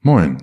Moin. 0.00 0.38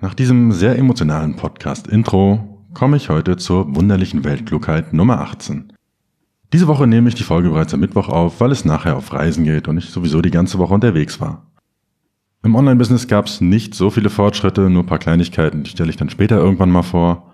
Nach 0.00 0.14
diesem 0.14 0.50
sehr 0.50 0.76
emotionalen 0.76 1.36
Podcast-Intro 1.36 2.64
komme 2.74 2.96
ich 2.96 3.08
heute 3.08 3.36
zur 3.36 3.76
wunderlichen 3.76 4.24
Weltklugheit 4.24 4.92
Nummer 4.92 5.20
18. 5.20 5.72
Diese 6.52 6.66
Woche 6.66 6.88
nehme 6.88 7.08
ich 7.08 7.14
die 7.14 7.22
Folge 7.22 7.50
bereits 7.50 7.72
am 7.72 7.80
Mittwoch 7.80 8.08
auf, 8.08 8.40
weil 8.40 8.50
es 8.50 8.64
nachher 8.64 8.96
auf 8.96 9.12
Reisen 9.12 9.44
geht 9.44 9.68
und 9.68 9.78
ich 9.78 9.90
sowieso 9.90 10.20
die 10.20 10.32
ganze 10.32 10.58
Woche 10.58 10.74
unterwegs 10.74 11.20
war. 11.20 11.46
Im 12.42 12.56
Online-Business 12.56 13.06
gab 13.06 13.26
es 13.26 13.40
nicht 13.40 13.74
so 13.74 13.90
viele 13.90 14.10
Fortschritte, 14.10 14.70
nur 14.70 14.82
ein 14.82 14.86
paar 14.86 14.98
Kleinigkeiten, 14.98 15.62
die 15.62 15.70
stelle 15.70 15.90
ich 15.90 15.96
dann 15.96 16.10
später 16.10 16.38
irgendwann 16.38 16.70
mal 16.70 16.82
vor. 16.82 17.32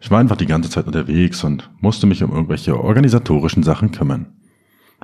Ich 0.00 0.10
war 0.10 0.20
einfach 0.20 0.36
die 0.36 0.46
ganze 0.46 0.70
Zeit 0.70 0.86
unterwegs 0.86 1.44
und 1.44 1.70
musste 1.80 2.06
mich 2.06 2.22
um 2.22 2.30
irgendwelche 2.30 2.78
organisatorischen 2.80 3.62
Sachen 3.62 3.92
kümmern. 3.92 4.39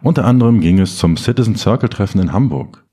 Unter 0.02 0.24
anderem 0.24 0.60
ging 0.60 0.78
es 0.78 0.98
zum 0.98 1.16
Citizen 1.16 1.56
Circle 1.56 1.88
Treffen 1.88 2.20
in 2.20 2.32
Hamburg. 2.32 2.84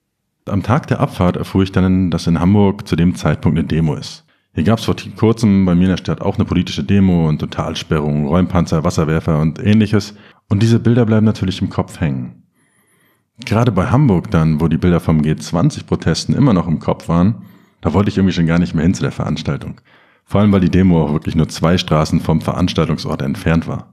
Am 0.46 0.64
Tag 0.64 0.88
der 0.88 1.00
Abfahrt 1.00 1.38
erfuhr 1.38 1.64
ich 1.64 1.72
dann, 1.72 2.12
dass 2.12 2.28
in 2.28 2.40
Hamburg 2.40 2.88
zu 2.88 2.96
dem 2.96 3.16
Zeitpunkt 3.16 3.58
eine 3.58 3.68
Demo 3.68 3.96
ist. 3.96 4.26
Hier 4.54 4.64
gab 4.64 4.80
es 4.80 4.86
vor 4.86 4.96
kurzem 5.18 5.66
bei 5.66 5.74
mir 5.74 5.86
in 5.86 5.90
der 5.90 5.98
Stadt 5.98 6.22
auch 6.22 6.36
eine 6.36 6.46
politische 6.46 6.84
Demo 6.84 7.28
und 7.28 7.40
Totalsperrung, 7.40 8.28
Räumpanzer, 8.28 8.84
Wasserwerfer 8.84 9.40
und 9.40 9.60
ähnliches. 9.60 10.16
Und 10.48 10.62
diese 10.62 10.80
Bilder 10.80 11.06
bleiben 11.06 11.26
natürlich 11.26 11.62
im 11.62 11.70
Kopf 11.70 12.00
hängen. 12.00 12.44
Gerade 13.46 13.72
bei 13.72 13.88
Hamburg 13.88 14.30
dann, 14.30 14.62
wo 14.62 14.68
die 14.68 14.78
Bilder 14.78 15.00
vom 15.00 15.22
G20-Protesten 15.22 16.36
immer 16.36 16.54
noch 16.54 16.68
im 16.68 16.80
Kopf 16.80 17.10
waren, 17.10 17.46
da 17.82 17.94
wollte 17.94 18.10
ich 18.10 18.18
irgendwie 18.18 18.34
schon 18.34 18.46
gar 18.46 18.60
nicht 18.60 18.76
mehr 18.76 18.84
hin 18.84 18.94
zu 18.94 19.02
der 19.02 19.12
Veranstaltung. 19.12 19.82
Vor 20.24 20.40
allem, 20.40 20.52
weil 20.52 20.62
die 20.62 20.70
Demo 20.70 21.04
auch 21.04 21.14
wirklich 21.14 21.36
nur 21.36 21.50
zwei 21.50 21.78
Straßen 21.78 22.20
vom 22.20 22.40
Veranstaltungsort 22.40 23.22
entfernt 23.22 23.68
war. 23.68 23.93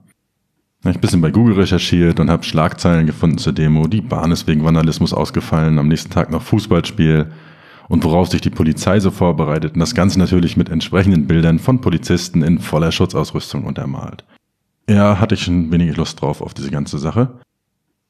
Ich 0.81 0.87
habe 0.87 0.97
ein 0.97 1.01
bisschen 1.01 1.21
bei 1.21 1.29
Google 1.29 1.53
recherchiert 1.53 2.19
und 2.19 2.31
habe 2.31 2.43
Schlagzeilen 2.43 3.05
gefunden 3.05 3.37
zur 3.37 3.53
Demo. 3.53 3.85
Die 3.85 4.01
Bahn 4.01 4.31
ist 4.31 4.47
wegen 4.47 4.63
Vandalismus 4.63 5.13
ausgefallen, 5.13 5.77
am 5.77 5.87
nächsten 5.87 6.09
Tag 6.09 6.31
noch 6.31 6.41
Fußballspiel 6.41 7.27
und 7.87 8.03
worauf 8.03 8.29
sich 8.29 8.41
die 8.41 8.49
Polizei 8.49 8.99
so 8.99 9.11
vorbereitet. 9.11 9.75
Und 9.75 9.79
das 9.79 9.93
Ganze 9.93 10.17
natürlich 10.17 10.57
mit 10.57 10.69
entsprechenden 10.69 11.27
Bildern 11.27 11.59
von 11.59 11.81
Polizisten 11.81 12.41
in 12.41 12.57
voller 12.57 12.91
Schutzausrüstung 12.91 13.65
untermalt. 13.65 14.25
Ja, 14.89 15.19
hatte 15.19 15.35
ich 15.35 15.43
schon 15.43 15.71
wenig 15.71 15.97
Lust 15.97 16.19
drauf 16.19 16.41
auf 16.41 16.55
diese 16.55 16.71
ganze 16.71 16.97
Sache. 16.97 17.29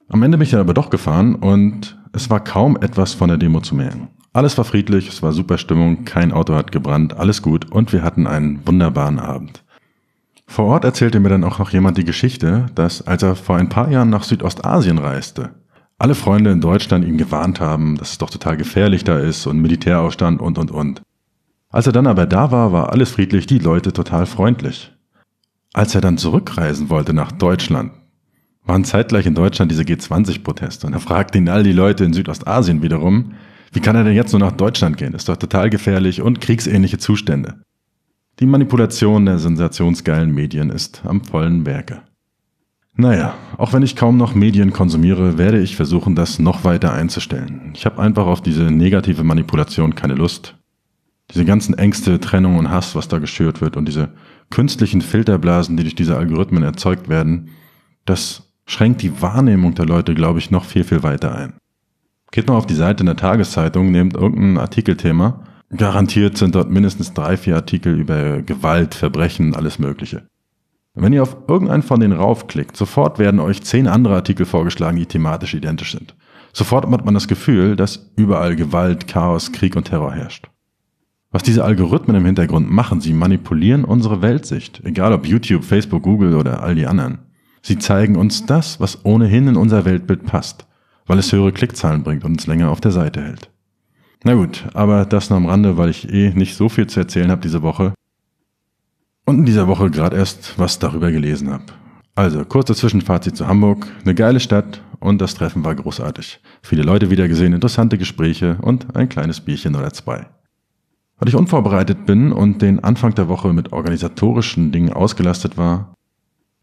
Am 0.07 0.23
Ende 0.23 0.37
bin 0.37 0.45
ich 0.45 0.51
dann 0.51 0.61
aber 0.61 0.73
doch 0.73 0.89
gefahren 0.89 1.35
und 1.35 1.99
es 2.13 2.29
war 2.29 2.41
kaum 2.41 2.77
etwas 2.77 3.13
von 3.13 3.27
der 3.27 3.37
Demo 3.37 3.59
zu 3.59 3.75
merken. 3.75 4.07
Alles 4.31 4.57
war 4.57 4.63
friedlich, 4.63 5.09
es 5.09 5.21
war 5.21 5.33
super 5.33 5.57
Stimmung, 5.57 6.05
kein 6.05 6.31
Auto 6.31 6.55
hat 6.55 6.71
gebrannt, 6.71 7.17
alles 7.17 7.41
gut 7.41 7.69
und 7.69 7.91
wir 7.91 8.01
hatten 8.01 8.27
einen 8.27 8.65
wunderbaren 8.65 9.19
Abend. 9.19 9.61
Vor 10.51 10.65
Ort 10.65 10.83
erzählte 10.83 11.21
mir 11.21 11.29
dann 11.29 11.45
auch 11.45 11.59
noch 11.59 11.69
jemand 11.71 11.97
die 11.97 12.03
Geschichte, 12.03 12.65
dass 12.75 13.07
als 13.07 13.23
er 13.23 13.37
vor 13.37 13.55
ein 13.55 13.69
paar 13.69 13.89
Jahren 13.89 14.09
nach 14.09 14.23
Südostasien 14.23 14.97
reiste, 14.97 15.51
alle 15.97 16.13
Freunde 16.13 16.51
in 16.51 16.59
Deutschland 16.59 17.05
ihn 17.05 17.17
gewarnt 17.17 17.61
haben, 17.61 17.95
dass 17.95 18.11
es 18.11 18.17
doch 18.17 18.29
total 18.29 18.57
gefährlich 18.57 19.05
da 19.05 19.17
ist 19.17 19.47
und 19.47 19.61
Militäraufstand 19.61 20.41
und 20.41 20.57
und 20.57 20.69
und. 20.69 21.03
Als 21.69 21.87
er 21.87 21.93
dann 21.93 22.05
aber 22.05 22.25
da 22.25 22.51
war, 22.51 22.73
war 22.73 22.91
alles 22.91 23.11
friedlich, 23.11 23.47
die 23.47 23.59
Leute 23.59 23.93
total 23.93 24.25
freundlich. 24.25 24.91
Als 25.71 25.95
er 25.95 26.01
dann 26.01 26.17
zurückreisen 26.17 26.89
wollte 26.89 27.13
nach 27.13 27.31
Deutschland, 27.31 27.93
waren 28.65 28.83
zeitgleich 28.83 29.27
in 29.27 29.35
Deutschland 29.35 29.71
diese 29.71 29.83
G20-Proteste 29.83 30.85
und 30.85 30.91
er 30.91 30.99
fragte 30.99 31.37
ihn 31.37 31.47
all 31.47 31.63
die 31.63 31.71
Leute 31.71 32.03
in 32.03 32.11
Südostasien 32.11 32.81
wiederum, 32.81 33.35
wie 33.71 33.79
kann 33.79 33.95
er 33.95 34.03
denn 34.03 34.15
jetzt 34.15 34.33
nur 34.33 34.41
nach 34.41 34.51
Deutschland 34.51 34.97
gehen? 34.97 35.13
Ist 35.13 35.29
doch 35.29 35.37
total 35.37 35.69
gefährlich 35.69 36.21
und 36.21 36.41
kriegsähnliche 36.41 36.97
Zustände. 36.97 37.61
Die 38.41 38.47
Manipulation 38.47 39.27
der 39.27 39.37
sensationsgeilen 39.37 40.33
Medien 40.33 40.71
ist 40.71 41.03
am 41.05 41.23
vollen 41.23 41.63
Werke. 41.67 42.01
Naja, 42.95 43.35
auch 43.57 43.71
wenn 43.71 43.83
ich 43.83 43.95
kaum 43.95 44.17
noch 44.17 44.33
Medien 44.33 44.73
konsumiere, 44.73 45.37
werde 45.37 45.59
ich 45.61 45.75
versuchen, 45.75 46.15
das 46.15 46.39
noch 46.39 46.63
weiter 46.63 46.91
einzustellen. 46.91 47.71
Ich 47.75 47.85
habe 47.85 48.01
einfach 48.01 48.25
auf 48.25 48.41
diese 48.41 48.63
negative 48.63 49.23
Manipulation 49.23 49.93
keine 49.93 50.15
Lust. 50.15 50.55
Diese 51.29 51.45
ganzen 51.45 51.75
Ängste, 51.75 52.19
Trennung 52.19 52.57
und 52.57 52.71
Hass, 52.71 52.95
was 52.95 53.07
da 53.07 53.19
geschürt 53.19 53.61
wird 53.61 53.77
und 53.77 53.87
diese 53.87 54.09
künstlichen 54.49 55.01
Filterblasen, 55.01 55.77
die 55.77 55.83
durch 55.83 55.95
diese 55.95 56.17
Algorithmen 56.17 56.63
erzeugt 56.63 57.09
werden, 57.09 57.49
das 58.05 58.51
schränkt 58.65 59.03
die 59.03 59.21
Wahrnehmung 59.21 59.75
der 59.75 59.85
Leute, 59.85 60.15
glaube 60.15 60.39
ich, 60.39 60.49
noch 60.49 60.65
viel, 60.65 60.83
viel 60.83 61.03
weiter 61.03 61.35
ein. 61.35 61.53
Geht 62.31 62.47
mal 62.47 62.55
auf 62.55 62.65
die 62.65 62.73
Seite 62.73 63.01
in 63.01 63.05
der 63.05 63.17
Tageszeitung, 63.17 63.91
nehmt 63.91 64.15
irgendein 64.15 64.57
Artikelthema 64.57 65.43
Garantiert 65.75 66.37
sind 66.37 66.55
dort 66.55 66.69
mindestens 66.69 67.13
drei, 67.13 67.37
vier 67.37 67.55
Artikel 67.55 67.97
über 67.97 68.41
Gewalt, 68.41 68.93
Verbrechen, 68.93 69.55
alles 69.55 69.79
Mögliche. 69.79 70.27
Wenn 70.93 71.13
ihr 71.13 71.23
auf 71.23 71.37
irgendeinen 71.47 71.83
von 71.83 72.01
denen 72.01 72.19
raufklickt, 72.19 72.75
sofort 72.75 73.17
werden 73.17 73.39
euch 73.39 73.63
zehn 73.63 73.87
andere 73.87 74.15
Artikel 74.15 74.45
vorgeschlagen, 74.45 74.97
die 74.97 75.05
thematisch 75.05 75.53
identisch 75.53 75.93
sind. 75.93 76.15
Sofort 76.51 76.85
hat 76.85 77.05
man 77.05 77.13
das 77.13 77.29
Gefühl, 77.29 77.77
dass 77.77 78.11
überall 78.17 78.57
Gewalt, 78.57 79.07
Chaos, 79.07 79.53
Krieg 79.53 79.77
und 79.77 79.85
Terror 79.85 80.11
herrscht. 80.11 80.49
Was 81.31 81.43
diese 81.43 81.63
Algorithmen 81.63 82.17
im 82.17 82.25
Hintergrund 82.25 82.69
machen, 82.69 82.99
sie 82.99 83.13
manipulieren 83.13 83.85
unsere 83.85 84.21
Weltsicht, 84.21 84.81
egal 84.83 85.13
ob 85.13 85.25
YouTube, 85.25 85.63
Facebook, 85.63 86.03
Google 86.03 86.35
oder 86.35 86.61
all 86.61 86.75
die 86.75 86.87
anderen. 86.87 87.19
Sie 87.61 87.77
zeigen 87.77 88.17
uns 88.17 88.45
das, 88.45 88.81
was 88.81 89.05
ohnehin 89.05 89.47
in 89.47 89.55
unser 89.55 89.85
Weltbild 89.85 90.25
passt, 90.25 90.67
weil 91.05 91.19
es 91.19 91.31
höhere 91.31 91.53
Klickzahlen 91.53 92.03
bringt 92.03 92.25
und 92.25 92.33
uns 92.33 92.47
länger 92.47 92.69
auf 92.69 92.81
der 92.81 92.91
Seite 92.91 93.21
hält. 93.21 93.49
Na 94.23 94.35
gut, 94.35 94.65
aber 94.73 95.05
das 95.05 95.29
nur 95.29 95.37
am 95.37 95.47
Rande, 95.47 95.77
weil 95.77 95.89
ich 95.89 96.11
eh 96.11 96.29
nicht 96.31 96.55
so 96.55 96.69
viel 96.69 96.85
zu 96.87 96.99
erzählen 96.99 97.31
habe 97.31 97.41
diese 97.41 97.63
Woche. 97.63 97.93
Und 99.25 99.39
in 99.39 99.45
dieser 99.45 99.67
Woche 99.67 99.89
gerade 99.89 100.15
erst 100.15 100.59
was 100.59 100.77
darüber 100.77 101.11
gelesen 101.11 101.49
habe. 101.51 101.65
Also, 102.13 102.45
kurze 102.45 102.75
Zwischenfazit 102.75 103.35
zu 103.35 103.47
Hamburg. 103.47 103.87
Eine 104.03 104.13
geile 104.13 104.39
Stadt 104.39 104.83
und 104.99 105.21
das 105.21 105.33
Treffen 105.33 105.63
war 105.63 105.73
großartig. 105.73 106.39
Viele 106.61 106.83
Leute 106.83 107.09
wieder 107.09 107.27
gesehen, 107.27 107.53
interessante 107.53 107.97
Gespräche 107.97 108.57
und 108.61 108.95
ein 108.95 109.09
kleines 109.09 109.41
Bierchen 109.41 109.75
oder 109.75 109.91
zwei. 109.91 110.27
Weil 111.17 111.29
ich 111.29 111.35
unvorbereitet 111.35 112.05
bin 112.05 112.31
und 112.31 112.61
den 112.61 112.83
Anfang 112.83 113.15
der 113.15 113.27
Woche 113.27 113.53
mit 113.53 113.71
organisatorischen 113.71 114.71
Dingen 114.71 114.93
ausgelastet 114.93 115.57
war, 115.57 115.95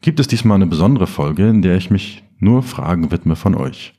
gibt 0.01 0.21
es 0.21 0.29
diesmal 0.29 0.57
eine 0.57 0.67
besondere 0.67 1.07
Folge, 1.07 1.49
in 1.49 1.63
der 1.63 1.77
ich 1.77 1.91
mich 1.91 2.25
nur 2.39 2.63
Fragen 2.63 3.11
widme 3.11 3.35
von 3.35 3.55
euch. 3.57 3.95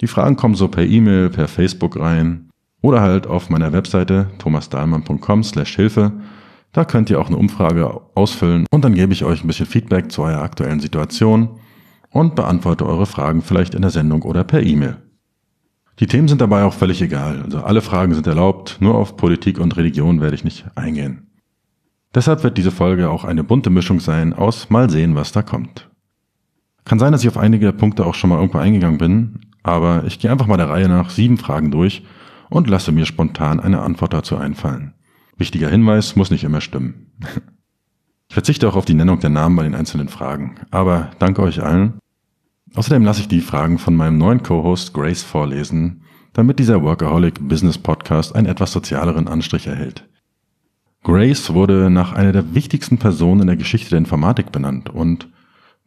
Die 0.00 0.06
Fragen 0.06 0.36
kommen 0.36 0.54
so 0.54 0.68
per 0.68 0.84
E-Mail, 0.84 1.28
per 1.28 1.48
Facebook 1.48 1.98
rein 1.98 2.49
oder 2.82 3.00
halt 3.00 3.26
auf 3.26 3.50
meiner 3.50 3.72
Webseite 3.72 4.28
thomasdahlmann.com 4.38 5.44
slash 5.44 5.76
Hilfe. 5.76 6.12
Da 6.72 6.84
könnt 6.84 7.10
ihr 7.10 7.20
auch 7.20 7.26
eine 7.26 7.36
Umfrage 7.36 8.00
ausfüllen 8.14 8.66
und 8.70 8.84
dann 8.84 8.94
gebe 8.94 9.12
ich 9.12 9.24
euch 9.24 9.42
ein 9.42 9.46
bisschen 9.46 9.66
Feedback 9.66 10.12
zu 10.12 10.22
eurer 10.22 10.42
aktuellen 10.42 10.80
Situation 10.80 11.58
und 12.10 12.36
beantworte 12.36 12.86
eure 12.86 13.06
Fragen 13.06 13.42
vielleicht 13.42 13.74
in 13.74 13.82
der 13.82 13.90
Sendung 13.90 14.22
oder 14.22 14.44
per 14.44 14.62
E-Mail. 14.62 14.96
Die 15.98 16.06
Themen 16.06 16.28
sind 16.28 16.40
dabei 16.40 16.64
auch 16.64 16.72
völlig 16.72 17.02
egal, 17.02 17.42
also 17.42 17.58
alle 17.58 17.82
Fragen 17.82 18.14
sind 18.14 18.26
erlaubt, 18.26 18.78
nur 18.80 18.94
auf 18.94 19.16
Politik 19.16 19.58
und 19.58 19.76
Religion 19.76 20.20
werde 20.20 20.34
ich 20.34 20.44
nicht 20.44 20.64
eingehen. 20.76 21.26
Deshalb 22.14 22.42
wird 22.42 22.56
diese 22.56 22.70
Folge 22.70 23.10
auch 23.10 23.24
eine 23.24 23.44
bunte 23.44 23.70
Mischung 23.70 24.00
sein 24.00 24.32
aus 24.32 24.70
mal 24.70 24.90
sehen, 24.90 25.14
was 25.14 25.32
da 25.32 25.42
kommt. 25.42 25.90
Kann 26.84 26.98
sein, 26.98 27.12
dass 27.12 27.22
ich 27.22 27.28
auf 27.28 27.36
einige 27.36 27.72
Punkte 27.72 28.06
auch 28.06 28.14
schon 28.14 28.30
mal 28.30 28.36
irgendwo 28.36 28.58
eingegangen 28.58 28.98
bin, 28.98 29.40
aber 29.62 30.04
ich 30.06 30.18
gehe 30.18 30.30
einfach 30.30 30.46
mal 30.46 30.56
der 30.56 30.70
Reihe 30.70 30.88
nach 30.88 31.10
sieben 31.10 31.36
Fragen 31.36 31.70
durch 31.70 32.02
und 32.50 32.68
lasse 32.68 32.92
mir 32.92 33.06
spontan 33.06 33.60
eine 33.60 33.80
Antwort 33.80 34.12
dazu 34.12 34.36
einfallen. 34.36 34.92
Wichtiger 35.38 35.70
Hinweis 35.70 36.16
muss 36.16 36.30
nicht 36.30 36.44
immer 36.44 36.60
stimmen. 36.60 37.12
Ich 38.28 38.34
verzichte 38.34 38.68
auch 38.68 38.76
auf 38.76 38.84
die 38.84 38.94
Nennung 38.94 39.18
der 39.18 39.30
Namen 39.30 39.56
bei 39.56 39.64
den 39.64 39.74
einzelnen 39.74 40.08
Fragen, 40.08 40.54
aber 40.70 41.10
danke 41.18 41.42
euch 41.42 41.64
allen. 41.64 41.94
Außerdem 42.76 43.02
lasse 43.02 43.22
ich 43.22 43.26
die 43.26 43.40
Fragen 43.40 43.78
von 43.78 43.96
meinem 43.96 44.18
neuen 44.18 44.44
Co-Host 44.44 44.94
Grace 44.94 45.24
vorlesen, 45.24 46.04
damit 46.32 46.60
dieser 46.60 46.80
Workaholic 46.80 47.48
Business 47.48 47.76
Podcast 47.76 48.36
einen 48.36 48.46
etwas 48.46 48.70
sozialeren 48.70 49.26
Anstrich 49.26 49.66
erhält. 49.66 50.08
Grace 51.02 51.54
wurde 51.54 51.90
nach 51.90 52.12
einer 52.12 52.30
der 52.30 52.54
wichtigsten 52.54 52.98
Personen 52.98 53.40
in 53.40 53.46
der 53.48 53.56
Geschichte 53.56 53.90
der 53.90 53.98
Informatik 53.98 54.52
benannt 54.52 54.90
und 54.90 55.28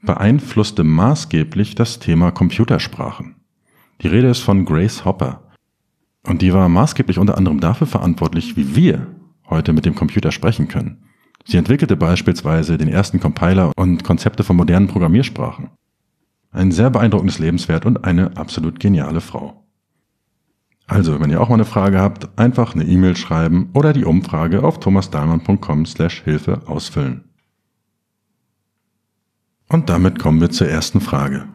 beeinflusste 0.01 0.83
maßgeblich 0.83 1.75
das 1.75 1.99
Thema 1.99 2.31
Computersprachen. 2.31 3.35
Die 4.01 4.07
Rede 4.07 4.27
ist 4.27 4.41
von 4.41 4.65
Grace 4.65 5.05
Hopper, 5.05 5.42
und 6.25 6.41
die 6.41 6.53
war 6.53 6.69
maßgeblich 6.69 7.19
unter 7.19 7.37
anderem 7.37 7.59
dafür 7.59 7.87
verantwortlich, 7.87 8.55
wie 8.55 8.75
wir 8.75 9.07
heute 9.49 9.73
mit 9.73 9.85
dem 9.85 9.95
Computer 9.95 10.31
sprechen 10.31 10.67
können. 10.67 11.03
Sie 11.45 11.57
entwickelte 11.57 11.97
beispielsweise 11.97 12.77
den 12.77 12.87
ersten 12.87 13.19
Compiler 13.19 13.71
und 13.75 14.03
Konzepte 14.03 14.43
von 14.43 14.55
modernen 14.55 14.87
Programmiersprachen. 14.87 15.69
Ein 16.51 16.71
sehr 16.71 16.89
beeindruckendes 16.89 17.39
Lebenswert 17.39 17.85
und 17.85 18.05
eine 18.05 18.37
absolut 18.37 18.79
geniale 18.79 19.21
Frau. 19.21 19.63
Also, 20.87 21.19
wenn 21.19 21.29
ihr 21.29 21.41
auch 21.41 21.49
mal 21.49 21.55
eine 21.55 21.65
Frage 21.65 21.99
habt, 21.99 22.37
einfach 22.37 22.75
eine 22.75 22.83
E-Mail 22.83 23.15
schreiben 23.15 23.69
oder 23.73 23.93
die 23.93 24.05
Umfrage 24.05 24.63
auf 24.63 24.79
thomasdahlmann.com 24.79 25.85
slash 25.85 26.21
Hilfe 26.23 26.61
ausfüllen. 26.67 27.23
Und 29.69 29.89
damit 29.89 30.19
kommen 30.19 30.39
wir 30.39 30.51
zur 30.51 30.67
ersten 30.67 31.01
Frage. 31.01 31.47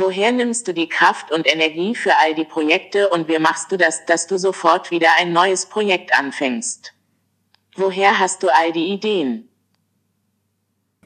Woher 0.00 0.30
nimmst 0.30 0.68
du 0.68 0.72
die 0.72 0.88
Kraft 0.88 1.32
und 1.32 1.52
Energie 1.52 1.92
für 1.92 2.12
all 2.22 2.32
die 2.36 2.44
Projekte 2.44 3.08
und 3.08 3.26
wie 3.26 3.40
machst 3.40 3.72
du 3.72 3.76
das, 3.76 4.06
dass 4.06 4.28
du 4.28 4.38
sofort 4.38 4.92
wieder 4.92 5.08
ein 5.18 5.32
neues 5.32 5.66
Projekt 5.66 6.16
anfängst? 6.16 6.94
Woher 7.74 8.20
hast 8.20 8.44
du 8.44 8.48
all 8.48 8.70
die 8.70 8.92
Ideen? 8.92 9.48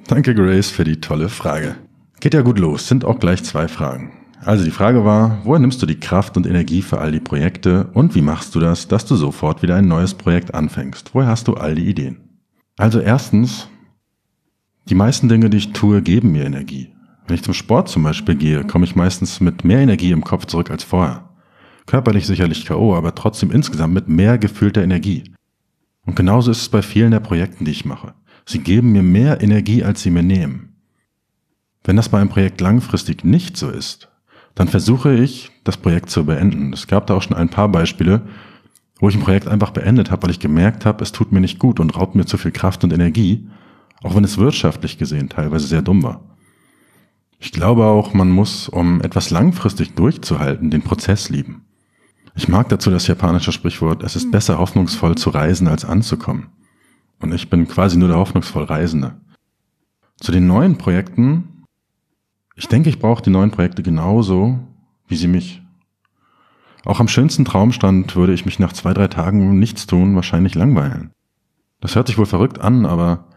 Danke, 0.08 0.34
Grace, 0.34 0.68
für 0.68 0.84
die 0.84 1.00
tolle 1.00 1.30
Frage. 1.30 1.76
Geht 2.20 2.34
ja 2.34 2.42
gut 2.42 2.58
los, 2.58 2.86
sind 2.86 3.06
auch 3.06 3.18
gleich 3.18 3.42
zwei 3.44 3.66
Fragen. 3.66 4.12
Also 4.44 4.62
die 4.62 4.70
Frage 4.70 5.06
war, 5.06 5.40
woher 5.44 5.60
nimmst 5.60 5.80
du 5.80 5.86
die 5.86 5.98
Kraft 5.98 6.36
und 6.36 6.46
Energie 6.46 6.82
für 6.82 6.98
all 6.98 7.12
die 7.12 7.20
Projekte 7.20 7.88
und 7.94 8.14
wie 8.14 8.20
machst 8.20 8.54
du 8.54 8.60
das, 8.60 8.88
dass 8.88 9.06
du 9.06 9.16
sofort 9.16 9.62
wieder 9.62 9.76
ein 9.76 9.88
neues 9.88 10.12
Projekt 10.12 10.52
anfängst? 10.52 11.14
Woher 11.14 11.28
hast 11.28 11.48
du 11.48 11.54
all 11.54 11.74
die 11.76 11.88
Ideen? 11.88 12.28
Also 12.76 13.00
erstens, 13.00 13.68
die 14.90 14.94
meisten 14.94 15.30
Dinge, 15.30 15.48
die 15.48 15.56
ich 15.56 15.72
tue, 15.72 16.02
geben 16.02 16.32
mir 16.32 16.44
Energie. 16.44 16.91
Wenn 17.26 17.36
ich 17.36 17.42
zum 17.42 17.54
Sport 17.54 17.88
zum 17.88 18.02
Beispiel 18.02 18.34
gehe, 18.34 18.64
komme 18.64 18.84
ich 18.84 18.96
meistens 18.96 19.40
mit 19.40 19.64
mehr 19.64 19.78
Energie 19.78 20.10
im 20.10 20.24
Kopf 20.24 20.46
zurück 20.46 20.70
als 20.70 20.84
vorher. 20.84 21.28
Körperlich 21.86 22.26
sicherlich 22.26 22.66
K.O., 22.66 22.94
aber 22.94 23.14
trotzdem 23.14 23.50
insgesamt 23.50 23.94
mit 23.94 24.08
mehr 24.08 24.38
gefühlter 24.38 24.82
Energie. 24.82 25.24
Und 26.04 26.16
genauso 26.16 26.50
ist 26.50 26.62
es 26.62 26.69
bei 26.69 26.82
vielen 26.82 27.12
der 27.12 27.20
Projekten, 27.20 27.64
die 27.64 27.70
ich 27.70 27.84
mache. 27.84 28.14
Sie 28.44 28.58
geben 28.58 28.92
mir 28.92 29.02
mehr 29.02 29.40
Energie, 29.40 29.84
als 29.84 30.02
sie 30.02 30.10
mir 30.10 30.22
nehmen. 30.22 30.76
Wenn 31.84 31.96
das 31.96 32.08
bei 32.08 32.20
einem 32.20 32.28
Projekt 32.28 32.60
langfristig 32.60 33.25
nicht 33.25 33.56
so 33.56 33.70
ist, 33.70 34.08
dann 34.54 34.68
versuche 34.68 35.14
ich, 35.14 35.50
das 35.64 35.76
Projekt 35.76 36.10
zu 36.10 36.26
beenden. 36.26 36.72
Es 36.72 36.86
gab 36.86 37.06
da 37.06 37.14
auch 37.14 37.22
schon 37.22 37.36
ein 37.36 37.48
paar 37.48 37.68
Beispiele, 37.68 38.22
wo 39.00 39.08
ich 39.08 39.16
ein 39.16 39.22
Projekt 39.22 39.48
einfach 39.48 39.70
beendet 39.70 40.10
habe, 40.10 40.25
weil 40.25 40.30
ich 40.30 40.40
gemerkt 40.40 40.84
habe, 40.86 41.02
es 41.02 41.12
tut 41.12 41.32
mir 41.32 41.40
nicht 41.40 41.58
gut 41.58 41.80
und 41.80 41.96
raubt 41.96 42.14
mir 42.14 42.26
zu 42.26 42.36
viel 42.36 42.52
Kraft 42.52 42.84
und 42.84 42.92
Energie, 42.92 43.48
auch 44.02 44.14
wenn 44.14 44.25
es 44.25 44.38
wirtschaftlich 44.38 44.98
gesehen 44.98 45.28
teilweise 45.28 45.66
sehr 45.66 45.82
dumm 45.82 46.02
war. 46.02 46.31
Ich 47.42 47.52
glaube 47.52 47.84
auch, 47.84 48.14
man 48.14 48.30
muss, 48.30 48.68
um 48.68 49.00
etwas 49.00 49.30
langfristig 49.30 49.94
durchzuhalten, 49.94 50.70
den 50.70 50.82
Prozess 50.82 51.28
lieben. 51.28 51.64
Ich 52.34 52.48
mag 52.48 52.68
dazu 52.68 52.90
das 52.90 53.08
japanische 53.08 53.52
Sprichwort, 53.52 54.02
es 54.02 54.16
ist 54.16 54.30
besser 54.30 54.58
hoffnungsvoll 54.58 55.16
zu 55.16 55.30
reisen 55.30 55.68
als 55.68 55.84
anzukommen. 55.84 56.48
Und 57.20 57.34
ich 57.34 57.50
bin 57.50 57.68
quasi 57.68 57.98
nur 57.98 58.08
der 58.08 58.16
hoffnungsvoll 58.16 58.64
Reisende. 58.64 59.20
Zu 60.18 60.32
den 60.32 60.46
neuen 60.46 60.78
Projekten 60.78 61.52
ich 62.54 62.68
denke, 62.68 62.90
ich 62.90 62.98
brauche 62.98 63.22
die 63.22 63.30
neuen 63.30 63.50
Projekte 63.50 63.82
genauso, 63.82 64.58
wie 65.08 65.16
sie 65.16 65.28
mich. 65.28 65.62
Auch 66.84 67.00
am 67.00 67.08
schönsten 67.08 67.44
Traumstand 67.44 68.14
würde 68.16 68.34
ich 68.34 68.44
mich 68.44 68.58
nach 68.58 68.72
zwei, 68.72 68.92
drei 68.92 69.08
Tagen 69.08 69.58
nichts 69.58 69.86
tun 69.86 70.14
wahrscheinlich 70.14 70.54
langweilen. 70.54 71.12
Das 71.80 71.94
hört 71.94 72.08
sich 72.08 72.18
wohl 72.18 72.26
verrückt 72.26 72.60
an, 72.60 72.86
aber 72.86 73.28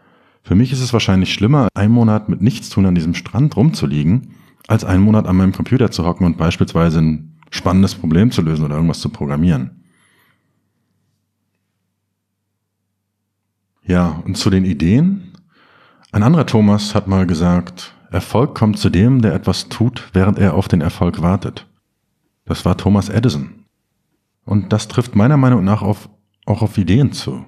für 0.45 0.53
mich 0.53 0.71
ist 0.71 0.79
es 0.79 0.93
wahrscheinlich 0.93 1.33
schlimmer, 1.33 1.69
einen 1.73 1.91
Monat 1.91 2.29
mit 2.29 2.39
nichts 2.39 2.69
tun 2.69 2.85
an 2.85 2.93
diesem 2.93 3.15
Strand 3.15 3.57
rumzuliegen, 3.57 4.35
als 4.67 4.85
einen 4.85 5.01
Monat 5.01 5.25
an 5.25 5.35
meinem 5.35 5.53
Computer 5.53 5.89
zu 5.89 6.05
hocken 6.05 6.23
und 6.23 6.37
beispielsweise 6.37 6.99
ein 6.99 7.39
spannendes 7.49 7.95
Problem 7.95 8.29
zu 8.29 8.43
lösen 8.43 8.63
oder 8.63 8.75
irgendwas 8.75 8.99
zu 8.99 9.09
programmieren. 9.09 9.83
Ja, 13.81 14.21
und 14.23 14.37
zu 14.37 14.51
den 14.51 14.65
Ideen? 14.65 15.33
Ein 16.11 16.21
anderer 16.21 16.45
Thomas 16.45 16.93
hat 16.93 17.07
mal 17.07 17.25
gesagt, 17.25 17.95
Erfolg 18.11 18.53
kommt 18.53 18.77
zu 18.77 18.91
dem, 18.91 19.23
der 19.23 19.33
etwas 19.33 19.67
tut, 19.67 20.09
während 20.13 20.37
er 20.37 20.53
auf 20.53 20.67
den 20.67 20.81
Erfolg 20.81 21.23
wartet. 21.23 21.65
Das 22.45 22.65
war 22.65 22.77
Thomas 22.77 23.09
Edison. 23.09 23.65
Und 24.45 24.71
das 24.71 24.87
trifft 24.87 25.15
meiner 25.15 25.37
Meinung 25.37 25.63
nach 25.63 25.81
auf, 25.81 26.07
auch 26.45 26.61
auf 26.61 26.77
Ideen 26.77 27.13
zu. 27.13 27.45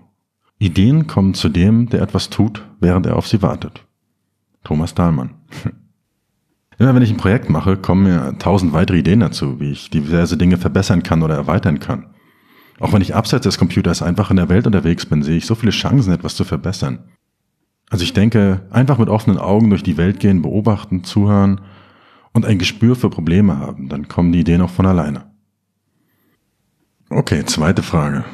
Ideen 0.60 1.08
kommen 1.08 1.34
zu 1.34 1.50
dem, 1.50 1.90
der 1.90 2.02
etwas 2.02 2.30
tut, 2.30 2.66
während 2.80 3.06
er 3.06 3.16
auf 3.16 3.28
sie 3.28 3.42
wartet. 3.42 3.86
Thomas 4.64 4.96
Dahlmann. 4.96 5.36
Immer 6.80 6.94
wenn 6.94 7.02
ich 7.02 7.10
ein 7.10 7.18
Projekt 7.18 7.50
mache, 7.50 7.78
kommen 7.78 8.04
mir 8.04 8.38
tausend 8.38 8.74
weitere 8.74 9.00
Ideen 9.00 9.20
dazu, 9.20 9.60
wie 9.60 9.72
ich 9.72 9.90
diverse 9.90 10.38
Dinge 10.38 10.58
verbessern 10.58 11.04
kann 11.04 11.24
oder 11.24 11.36
erweitern 11.36 11.80
kann. 11.80 12.08
Auch 12.80 12.94
wenn 12.94 13.02
ich 13.02 13.16
abseits 13.16 13.44
des 13.44 13.58
Computers 13.58 14.04
einfach 14.04 14.30
in 14.30 14.38
der 14.38 14.50
Welt 14.50 14.68
unterwegs 14.68 15.06
bin, 15.06 15.24
sehe 15.24 15.38
ich 15.38 15.48
so 15.48 15.56
viele 15.56 15.72
Chancen, 15.72 16.14
etwas 16.14 16.36
zu 16.36 16.44
verbessern. 16.44 17.00
Also 17.90 18.04
ich 18.04 18.14
denke, 18.14 18.62
einfach 18.70 19.00
mit 19.00 19.10
offenen 19.10 19.40
Augen 19.40 19.70
durch 19.70 19.82
die 19.82 19.98
Welt 19.98 20.20
gehen, 20.20 20.42
beobachten, 20.42 21.04
zuhören 21.04 21.62
und 22.34 22.46
ein 22.46 22.60
Gespür 22.60 22.96
für 22.96 23.10
Probleme 23.10 23.58
haben, 23.58 23.90
dann 23.90 24.08
kommen 24.08 24.32
die 24.32 24.42
Ideen 24.42 24.62
auch 24.62 24.70
von 24.70 24.86
alleine. 24.86 25.32
Okay, 27.10 27.46
zweite 27.46 27.82
Frage. 27.82 28.26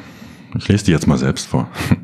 Ich 0.56 0.68
lese 0.68 0.84
die 0.84 0.90
jetzt 0.90 1.06
mal 1.06 1.18
selbst 1.18 1.46
vor. 1.46 1.68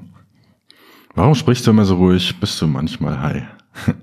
Warum 1.14 1.34
sprichst 1.34 1.66
du 1.66 1.72
immer 1.72 1.84
so 1.84 1.96
ruhig? 1.96 2.38
Bist 2.38 2.60
du 2.60 2.66
manchmal 2.66 3.20
high? 3.20 3.42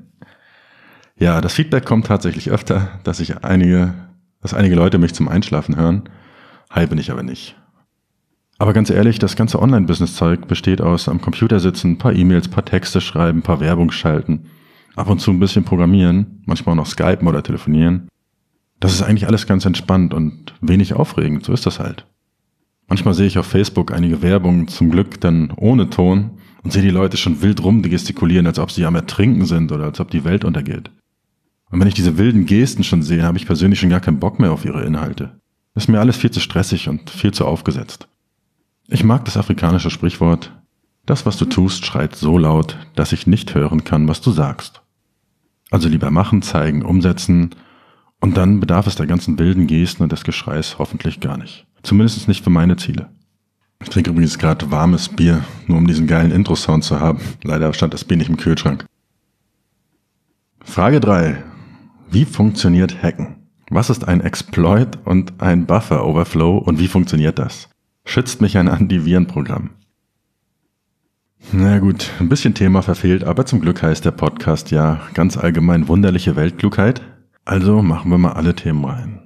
ja, 1.18 1.40
das 1.42 1.54
Feedback 1.54 1.86
kommt 1.86 2.08
tatsächlich 2.08 2.52
öfter, 2.52 3.00
dass 3.04 3.20
ich 3.20 3.44
einige, 3.44 3.94
dass 4.42 4.54
einige 4.54 4.76
Leute 4.76 4.98
mich 4.98 5.14
zum 5.14 5.28
Einschlafen 5.30 5.78
hören. 5.78 6.10
High 6.74 6.90
bin 6.90 6.98
ich 6.98 7.12
aber 7.12 7.24
nicht. 7.24 7.56
Aber 8.60 8.74
ganz 8.74 8.90
ehrlich, 8.90 9.20
das 9.20 9.36
ganze 9.36 9.62
Online-Business-Zeug 9.62 10.48
besteht 10.48 10.82
aus 10.82 11.08
am 11.08 11.22
Computer 11.22 11.60
sitzen, 11.60 11.98
paar 11.98 12.14
E-Mails, 12.14 12.48
paar 12.48 12.66
Texte 12.66 13.02
schreiben, 13.02 13.44
paar 13.44 13.60
Werbung 13.60 13.92
schalten, 13.92 14.48
ab 14.96 15.10
und 15.10 15.20
zu 15.20 15.32
ein 15.32 15.40
bisschen 15.40 15.64
programmieren, 15.64 16.42
manchmal 16.46 16.74
auch 16.74 16.78
noch 16.78 16.88
skypen 16.88 17.28
oder 17.28 17.44
telefonieren. 17.44 18.10
Das 18.80 18.94
ist 18.94 19.04
eigentlich 19.04 19.28
alles 19.28 19.46
ganz 19.46 19.66
entspannt 19.66 20.14
und 20.14 20.56
wenig 20.62 20.94
aufregend, 20.94 21.46
so 21.46 21.54
ist 21.54 21.66
das 21.66 21.80
halt. 21.80 22.06
Manchmal 22.88 23.14
sehe 23.14 23.28
ich 23.28 23.38
auf 23.38 23.46
Facebook 23.46 23.94
einige 23.94 24.22
Werbung, 24.22 24.68
zum 24.68 24.90
Glück 24.90 25.22
dann 25.22 25.52
ohne 25.56 25.90
Ton, 25.90 26.32
und 26.64 26.72
sehe 26.72 26.82
die 26.82 26.90
Leute 26.90 27.18
schon 27.18 27.42
wild 27.42 27.64
rumgestikulieren, 27.64 28.48
als 28.48 28.60
ob 28.60 28.72
sie 28.72 28.86
am 28.86 28.96
Ertrinken 28.96 29.46
sind 29.46 29.72
oder 29.72 29.86
als 29.86 30.00
ob 30.00 30.12
die 30.12 30.24
Welt 30.24 30.46
untergeht. 30.46 30.92
Und 31.70 31.80
wenn 31.80 31.88
ich 31.88 31.94
diese 31.94 32.18
wilden 32.18 32.46
Gesten 32.46 32.84
schon 32.84 33.04
sehe, 33.04 33.24
habe 33.24 33.38
ich 33.38 33.46
persönlich 33.46 33.80
schon 33.80 33.90
gar 33.90 34.00
keinen 34.00 34.20
Bock 34.20 34.40
mehr 34.40 34.52
auf 34.52 34.66
ihre 34.66 34.84
Inhalte. 34.86 35.40
Ist 35.76 35.90
mir 35.90 36.00
alles 36.00 36.18
viel 36.18 36.32
zu 36.32 36.40
stressig 36.40 36.90
und 36.90 37.10
viel 37.10 37.34
zu 37.34 37.46
aufgesetzt. 37.46 38.08
Ich 38.88 39.04
mag 39.04 39.26
das 39.26 39.38
afrikanische 39.38 39.90
Sprichwort, 39.90 40.52
das, 41.06 41.26
was 41.26 41.38
du 41.38 41.46
tust, 41.46 41.86
schreit 41.86 42.16
so 42.16 42.38
laut, 42.38 42.78
dass 42.96 43.12
ich 43.12 43.28
nicht 43.28 43.54
hören 43.54 43.84
kann, 43.84 44.08
was 44.08 44.22
du 44.22 44.32
sagst. 44.32 44.82
Also 45.70 45.90
lieber 45.90 46.12
machen, 46.12 46.42
zeigen, 46.42 46.84
umsetzen, 46.84 47.52
und 48.20 48.36
dann 48.36 48.60
bedarf 48.60 48.88
es 48.88 48.96
der 48.96 49.06
ganzen 49.06 49.38
wilden 49.38 49.68
Gesten 49.68 50.04
und 50.04 50.12
des 50.12 50.24
Geschreis 50.24 50.80
hoffentlich 50.80 51.20
gar 51.20 51.38
nicht. 51.38 51.68
Zumindest 51.84 52.28
nicht 52.28 52.44
für 52.44 52.50
meine 52.50 52.76
Ziele. 52.76 53.10
Ich 53.82 53.90
trinke 53.90 54.10
übrigens 54.10 54.38
gerade 54.38 54.70
warmes 54.72 55.10
Bier, 55.10 55.44
nur 55.68 55.78
um 55.78 55.88
diesen 55.88 56.08
geilen 56.08 56.32
Intro-Sound 56.32 56.84
zu 56.84 57.00
haben. 57.00 57.20
Leider 57.44 57.74
stand 57.74 57.94
das 57.94 58.04
Bier 58.04 58.18
nicht 58.18 58.30
im 58.30 58.38
Kühlschrank. 58.38 58.86
Frage 60.64 61.00
3. 61.00 61.44
Wie 62.10 62.26
funktioniert 62.26 63.02
Hacken? 63.02 63.36
Was 63.70 63.90
ist 63.90 64.08
ein 64.08 64.22
Exploit 64.22 64.98
und 65.06 65.42
ein 65.42 65.66
Buffer 65.66 66.06
Overflow 66.06 66.58
und 66.58 66.80
wie 66.80 66.88
funktioniert 66.88 67.38
das? 67.40 67.70
schützt 68.08 68.42
mich 68.42 68.58
ein 68.58 68.70
Antivirenprogramm. 68.70 69.72
Na 71.52 71.80
gut, 71.80 72.10
ein 72.20 72.30
bisschen 72.30 72.54
Thema 72.54 72.82
verfehlt, 72.82 73.24
aber 73.24 73.46
zum 73.46 73.62
Glück 73.62 73.84
heißt 73.84 74.04
der 74.04 74.12
Podcast 74.12 74.72
ja 74.72 75.02
ganz 75.14 75.38
allgemein 75.38 75.88
wunderliche 75.88 76.36
Weltklugheit. 76.36 77.02
Also 77.46 77.82
machen 77.82 78.10
wir 78.12 78.18
mal 78.18 78.34
alle 78.34 78.56
Themen 78.56 78.84
rein. 78.84 79.22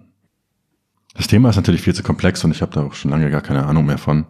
Das 1.16 1.28
Thema 1.28 1.50
ist 1.50 1.56
natürlich 1.56 1.82
viel 1.82 1.96
zu 1.96 2.04
komplex 2.04 2.44
und 2.44 2.52
ich 2.52 2.62
habe 2.62 2.74
da 2.74 2.84
auch 2.84 2.94
schon 2.94 3.12
lange 3.12 3.30
gar 3.30 3.42
keine 3.42 3.66
Ahnung 3.66 3.86
mehr 3.86 3.98
von. 3.98 4.26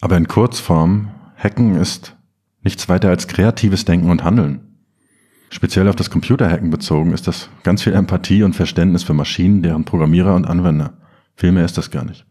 Aber 0.00 0.16
in 0.16 0.28
Kurzform, 0.28 1.10
Hacken 1.36 1.76
ist 1.76 2.16
nichts 2.62 2.88
weiter 2.88 3.08
als 3.08 3.28
kreatives 3.28 3.84
Denken 3.84 4.10
und 4.10 4.24
Handeln. 4.24 4.60
Speziell 5.50 5.88
auf 5.88 5.96
das 5.96 6.10
Computerhacken 6.10 6.70
bezogen 6.70 7.12
ist 7.12 7.26
das 7.26 7.48
ganz 7.62 7.82
viel 7.82 7.94
Empathie 7.94 8.42
und 8.42 8.54
Verständnis 8.54 9.02
für 9.02 9.14
Maschinen, 9.14 9.62
deren 9.62 9.84
Programmierer 9.84 10.34
und 10.34 10.44
Anwender. 10.44 10.98
Viel 11.34 11.52
mehr 11.52 11.64
ist 11.64 11.78
das 11.78 11.90
gar 11.90 12.04
nicht. 12.04 12.26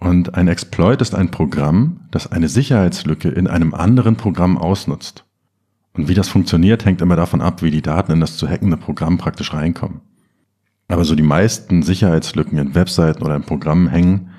Und 0.00 0.34
ein 0.34 0.48
Exploit 0.48 1.00
ist 1.00 1.14
ein 1.14 1.30
Programm, 1.30 2.00
das 2.10 2.30
eine 2.30 2.48
Sicherheitslücke 2.48 3.28
in 3.28 3.46
einem 3.46 3.72
anderen 3.72 4.16
Programm 4.16 4.58
ausnutzt. 4.58 5.24
Und 5.92 6.08
wie 6.08 6.14
das 6.14 6.28
funktioniert, 6.28 6.84
hängt 6.84 7.00
immer 7.00 7.16
davon 7.16 7.40
ab, 7.40 7.62
wie 7.62 7.70
die 7.70 7.82
Daten 7.82 8.12
in 8.12 8.20
das 8.20 8.36
zu 8.36 8.48
hackende 8.48 8.76
Programm 8.76 9.16
praktisch 9.16 9.54
reinkommen. 9.54 10.00
Aber 10.88 11.04
so 11.04 11.14
die 11.14 11.22
meisten 11.22 11.82
Sicherheitslücken 11.82 12.58
in 12.58 12.74
Webseiten 12.74 13.22
oder 13.22 13.36
in 13.36 13.44
Programmen 13.44 13.86
hängen 13.86 14.30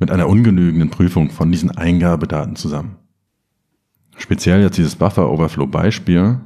mit 0.00 0.10
einer 0.10 0.28
ungenügenden 0.28 0.90
Prüfung 0.90 1.30
von 1.30 1.52
diesen 1.52 1.70
Eingabedaten 1.70 2.56
zusammen. 2.56 2.96
Speziell 4.16 4.62
jetzt 4.62 4.78
dieses 4.78 4.96
Buffer 4.96 5.30
Overflow 5.30 5.66
Beispiel 5.66 6.40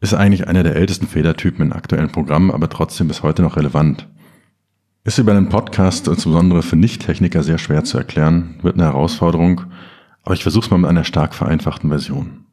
ist 0.00 0.12
eigentlich 0.12 0.46
einer 0.46 0.62
der 0.62 0.76
ältesten 0.76 1.06
Fehlertypen 1.06 1.64
in 1.64 1.72
aktuellen 1.72 2.10
Programmen, 2.10 2.50
aber 2.50 2.68
trotzdem 2.68 3.08
bis 3.08 3.22
heute 3.22 3.42
noch 3.42 3.56
relevant. 3.56 4.08
Ist 5.04 5.18
über 5.18 5.32
einen 5.32 5.48
Podcast, 5.48 6.08
insbesondere 6.08 6.62
für 6.62 6.76
Nicht-Techniker, 6.76 7.42
sehr 7.42 7.58
schwer 7.58 7.84
zu 7.84 7.96
erklären, 7.96 8.56
wird 8.62 8.74
eine 8.74 8.84
Herausforderung, 8.84 9.62
aber 10.22 10.34
ich 10.34 10.42
versuche 10.42 10.64
es 10.64 10.70
mal 10.70 10.78
mit 10.78 10.90
einer 10.90 11.04
stark 11.04 11.34
vereinfachten 11.34 11.88
Version. 11.88 12.44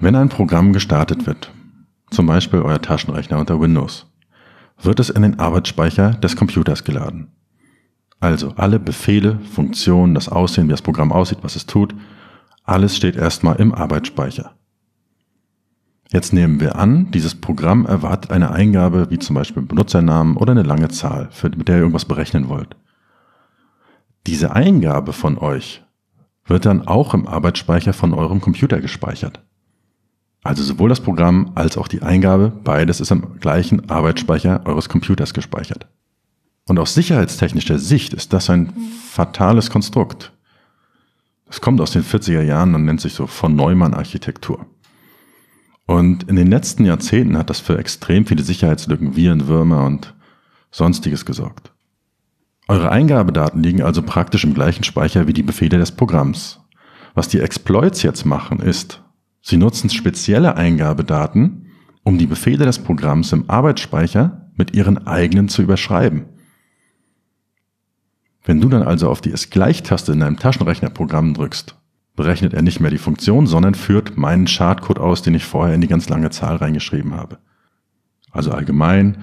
Wenn 0.00 0.14
ein 0.14 0.28
Programm 0.28 0.72
gestartet 0.72 1.26
wird, 1.26 1.52
zum 2.10 2.26
Beispiel 2.26 2.60
euer 2.60 2.80
Taschenrechner 2.80 3.38
unter 3.38 3.60
Windows, 3.60 4.06
wird 4.80 5.00
es 5.00 5.10
in 5.10 5.22
den 5.22 5.38
Arbeitsspeicher 5.38 6.12
des 6.12 6.36
Computers 6.36 6.84
geladen. 6.84 7.28
Also 8.20 8.52
alle 8.56 8.78
Befehle, 8.78 9.40
Funktionen, 9.40 10.14
das 10.14 10.28
Aussehen, 10.28 10.68
wie 10.68 10.72
das 10.72 10.82
Programm 10.82 11.10
aussieht, 11.10 11.38
was 11.42 11.56
es 11.56 11.66
tut, 11.66 11.94
alles 12.64 12.96
steht 12.96 13.16
erstmal 13.16 13.56
im 13.56 13.74
Arbeitsspeicher. 13.74 14.54
Jetzt 16.12 16.32
nehmen 16.32 16.60
wir 16.60 16.76
an, 16.76 17.10
dieses 17.12 17.34
Programm 17.34 17.86
erwartet 17.86 18.30
eine 18.32 18.50
Eingabe 18.50 19.10
wie 19.10 19.18
zum 19.18 19.34
Beispiel 19.34 19.62
Benutzernamen 19.62 20.36
oder 20.36 20.52
eine 20.52 20.64
lange 20.64 20.88
Zahl, 20.88 21.30
mit 21.56 21.68
der 21.68 21.76
ihr 21.76 21.80
irgendwas 21.80 22.04
berechnen 22.04 22.48
wollt. 22.48 22.76
Diese 24.26 24.54
Eingabe 24.54 25.12
von 25.12 25.38
euch 25.38 25.82
wird 26.46 26.66
dann 26.66 26.86
auch 26.86 27.14
im 27.14 27.26
Arbeitsspeicher 27.26 27.92
von 27.92 28.12
eurem 28.12 28.40
Computer 28.40 28.80
gespeichert. 28.80 29.40
Also 30.42 30.62
sowohl 30.62 30.88
das 30.88 31.00
Programm 31.00 31.52
als 31.54 31.78
auch 31.78 31.86
die 31.86 32.02
Eingabe, 32.02 32.52
beides 32.64 33.00
ist 33.00 33.12
am 33.12 33.38
gleichen 33.38 33.88
Arbeitsspeicher 33.88 34.62
eures 34.66 34.88
Computers 34.88 35.32
gespeichert. 35.32 35.86
Und 36.70 36.78
aus 36.78 36.94
sicherheitstechnischer 36.94 37.80
Sicht 37.80 38.14
ist 38.14 38.32
das 38.32 38.48
ein 38.48 38.72
fatales 39.10 39.70
Konstrukt. 39.70 40.32
Es 41.48 41.60
kommt 41.60 41.80
aus 41.80 41.90
den 41.90 42.04
40er 42.04 42.42
Jahren 42.42 42.76
und 42.76 42.84
nennt 42.84 43.00
sich 43.00 43.12
so 43.12 43.26
von 43.26 43.56
Neumann 43.56 43.92
Architektur. 43.92 44.66
Und 45.86 46.28
in 46.28 46.36
den 46.36 46.46
letzten 46.46 46.84
Jahrzehnten 46.84 47.36
hat 47.36 47.50
das 47.50 47.58
für 47.58 47.76
extrem 47.76 48.24
viele 48.24 48.44
Sicherheitslücken, 48.44 49.16
Viren, 49.16 49.48
Würmer 49.48 49.84
und 49.84 50.14
sonstiges 50.70 51.26
gesorgt. 51.26 51.72
Eure 52.68 52.92
Eingabedaten 52.92 53.64
liegen 53.64 53.82
also 53.82 54.00
praktisch 54.00 54.44
im 54.44 54.54
gleichen 54.54 54.84
Speicher 54.84 55.26
wie 55.26 55.32
die 55.32 55.42
Befehle 55.42 55.78
des 55.78 55.90
Programms. 55.90 56.60
Was 57.14 57.26
die 57.26 57.40
Exploits 57.40 58.04
jetzt 58.04 58.24
machen, 58.24 58.60
ist, 58.60 59.02
sie 59.42 59.56
nutzen 59.56 59.90
spezielle 59.90 60.56
Eingabedaten, 60.56 61.66
um 62.04 62.16
die 62.16 62.28
Befehle 62.28 62.64
des 62.64 62.78
Programms 62.78 63.32
im 63.32 63.50
Arbeitsspeicher 63.50 64.52
mit 64.54 64.72
ihren 64.76 65.04
eigenen 65.08 65.48
zu 65.48 65.62
überschreiben. 65.62 66.26
Wenn 68.44 68.60
du 68.60 68.68
dann 68.68 68.82
also 68.82 69.10
auf 69.10 69.20
die 69.20 69.32
Es-Gleich-Taste 69.32 70.12
in 70.12 70.20
deinem 70.20 70.38
Taschenrechnerprogramm 70.38 71.34
drückst, 71.34 71.74
berechnet 72.16 72.54
er 72.54 72.62
nicht 72.62 72.80
mehr 72.80 72.90
die 72.90 72.98
Funktion, 72.98 73.46
sondern 73.46 73.74
führt 73.74 74.16
meinen 74.16 74.46
Chartcode 74.46 74.98
aus, 74.98 75.22
den 75.22 75.34
ich 75.34 75.44
vorher 75.44 75.74
in 75.74 75.80
die 75.80 75.88
ganz 75.88 76.08
lange 76.08 76.30
Zahl 76.30 76.56
reingeschrieben 76.56 77.14
habe. 77.14 77.38
Also 78.30 78.50
allgemein, 78.52 79.18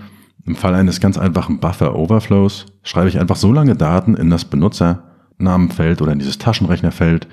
im 0.46 0.56
Fall 0.56 0.76
eines 0.76 1.00
ganz 1.00 1.18
einfachen 1.18 1.60
Buffer-Overflows 1.60 2.68
schreibe 2.84 3.10
ich 3.10 3.20
einfach 3.20 3.36
so 3.36 3.52
lange 3.52 3.76
Daten 3.76 4.16
in 4.16 4.30
das 4.30 4.46
Benutzernamenfeld 4.46 6.02
oder 6.02 6.12
in 6.12 6.20
dieses 6.20 6.38
Taschenrechnerfeld, 6.38 7.28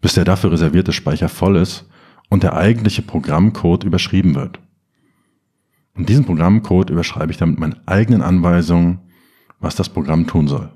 bis 0.00 0.14
der 0.14 0.24
dafür 0.24 0.52
reservierte 0.52 0.92
Speicher 0.92 1.28
voll 1.28 1.56
ist 1.56 1.88
und 2.28 2.42
der 2.42 2.56
eigentliche 2.56 3.02
Programmcode 3.02 3.84
überschrieben 3.84 4.34
wird. 4.34 4.60
Und 5.94 6.08
diesen 6.08 6.24
Programmcode 6.24 6.90
überschreibe 6.90 7.32
ich 7.32 7.38
dann 7.38 7.50
mit 7.50 7.58
meinen 7.58 7.80
eigenen 7.86 8.22
Anweisungen, 8.22 9.00
was 9.60 9.76
das 9.76 9.88
Programm 9.88 10.26
tun 10.26 10.46
soll 10.48 10.70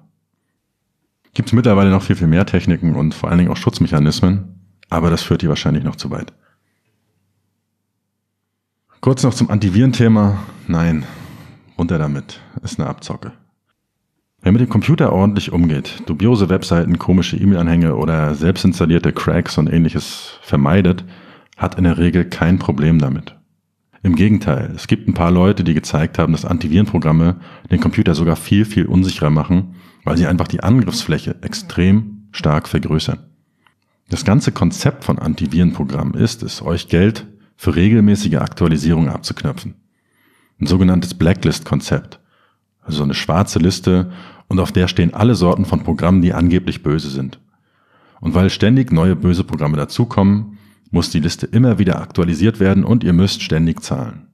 gibt 1.36 1.50
es 1.50 1.52
mittlerweile 1.52 1.90
noch 1.90 2.02
viel, 2.02 2.16
viel 2.16 2.26
mehr 2.26 2.46
Techniken 2.46 2.96
und 2.96 3.14
vor 3.14 3.28
allen 3.28 3.38
Dingen 3.38 3.50
auch 3.50 3.56
Schutzmechanismen, 3.58 4.58
aber 4.88 5.10
das 5.10 5.22
führt 5.22 5.42
hier 5.42 5.50
wahrscheinlich 5.50 5.84
noch 5.84 5.96
zu 5.96 6.10
weit. 6.10 6.32
Kurz 9.02 9.22
noch 9.22 9.34
zum 9.34 9.50
Antivirenthema. 9.50 10.38
Nein, 10.66 11.04
runter 11.78 11.98
damit. 11.98 12.40
Ist 12.62 12.80
eine 12.80 12.88
Abzocke. 12.88 13.32
Wer 14.40 14.52
mit 14.52 14.62
dem 14.62 14.70
Computer 14.70 15.12
ordentlich 15.12 15.52
umgeht, 15.52 16.02
dubiose 16.06 16.48
Webseiten, 16.48 16.98
komische 16.98 17.36
E-Mail-Anhänge 17.36 17.96
oder 17.96 18.34
selbstinstallierte 18.34 19.12
Cracks 19.12 19.58
und 19.58 19.70
ähnliches 19.70 20.38
vermeidet, 20.40 21.04
hat 21.56 21.76
in 21.76 21.84
der 21.84 21.98
Regel 21.98 22.24
kein 22.24 22.58
Problem 22.58 22.98
damit. 22.98 23.36
Im 24.02 24.16
Gegenteil, 24.16 24.72
es 24.74 24.86
gibt 24.86 25.06
ein 25.06 25.14
paar 25.14 25.30
Leute, 25.30 25.64
die 25.64 25.74
gezeigt 25.74 26.18
haben, 26.18 26.32
dass 26.32 26.44
Antivirenprogramme 26.44 27.36
den 27.70 27.80
Computer 27.80 28.14
sogar 28.14 28.36
viel, 28.36 28.64
viel 28.64 28.86
unsicherer 28.86 29.30
machen 29.30 29.74
weil 30.06 30.16
sie 30.16 30.28
einfach 30.28 30.46
die 30.46 30.62
Angriffsfläche 30.62 31.34
extrem 31.42 32.28
stark 32.30 32.68
vergrößern. 32.68 33.18
Das 34.08 34.24
ganze 34.24 34.52
Konzept 34.52 35.04
von 35.04 35.18
Antivirenprogrammen 35.18 36.14
ist 36.14 36.44
es, 36.44 36.62
euch 36.62 36.86
Geld 36.86 37.26
für 37.56 37.74
regelmäßige 37.74 38.36
Aktualisierung 38.36 39.08
abzuknöpfen. 39.08 39.74
Ein 40.60 40.68
sogenanntes 40.68 41.14
Blacklist-Konzept. 41.14 42.20
Also 42.82 43.02
eine 43.02 43.14
schwarze 43.14 43.58
Liste 43.58 44.12
und 44.46 44.60
auf 44.60 44.70
der 44.70 44.86
stehen 44.86 45.12
alle 45.12 45.34
Sorten 45.34 45.64
von 45.64 45.82
Programmen, 45.82 46.22
die 46.22 46.32
angeblich 46.32 46.84
böse 46.84 47.10
sind. 47.10 47.40
Und 48.20 48.32
weil 48.32 48.48
ständig 48.48 48.92
neue 48.92 49.16
böse 49.16 49.42
Programme 49.42 49.76
dazukommen, 49.76 50.58
muss 50.92 51.10
die 51.10 51.20
Liste 51.20 51.46
immer 51.46 51.80
wieder 51.80 52.00
aktualisiert 52.00 52.60
werden 52.60 52.84
und 52.84 53.02
ihr 53.02 53.12
müsst 53.12 53.42
ständig 53.42 53.82
zahlen. 53.82 54.28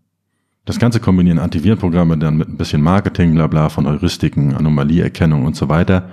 Das 0.65 0.79
Ganze 0.79 1.01
kombinieren 1.01 1.39
Antivirenprogramme 1.39 2.17
dann 2.19 2.37
mit 2.37 2.49
ein 2.49 2.57
bisschen 2.57 2.83
Marketing, 2.83 3.35
bla 3.35 3.49
bla, 3.49 3.69
von 3.69 3.87
Heuristiken, 3.87 4.55
Anomalieerkennung 4.55 5.45
und 5.45 5.57
so 5.57 5.69
weiter. 5.69 6.09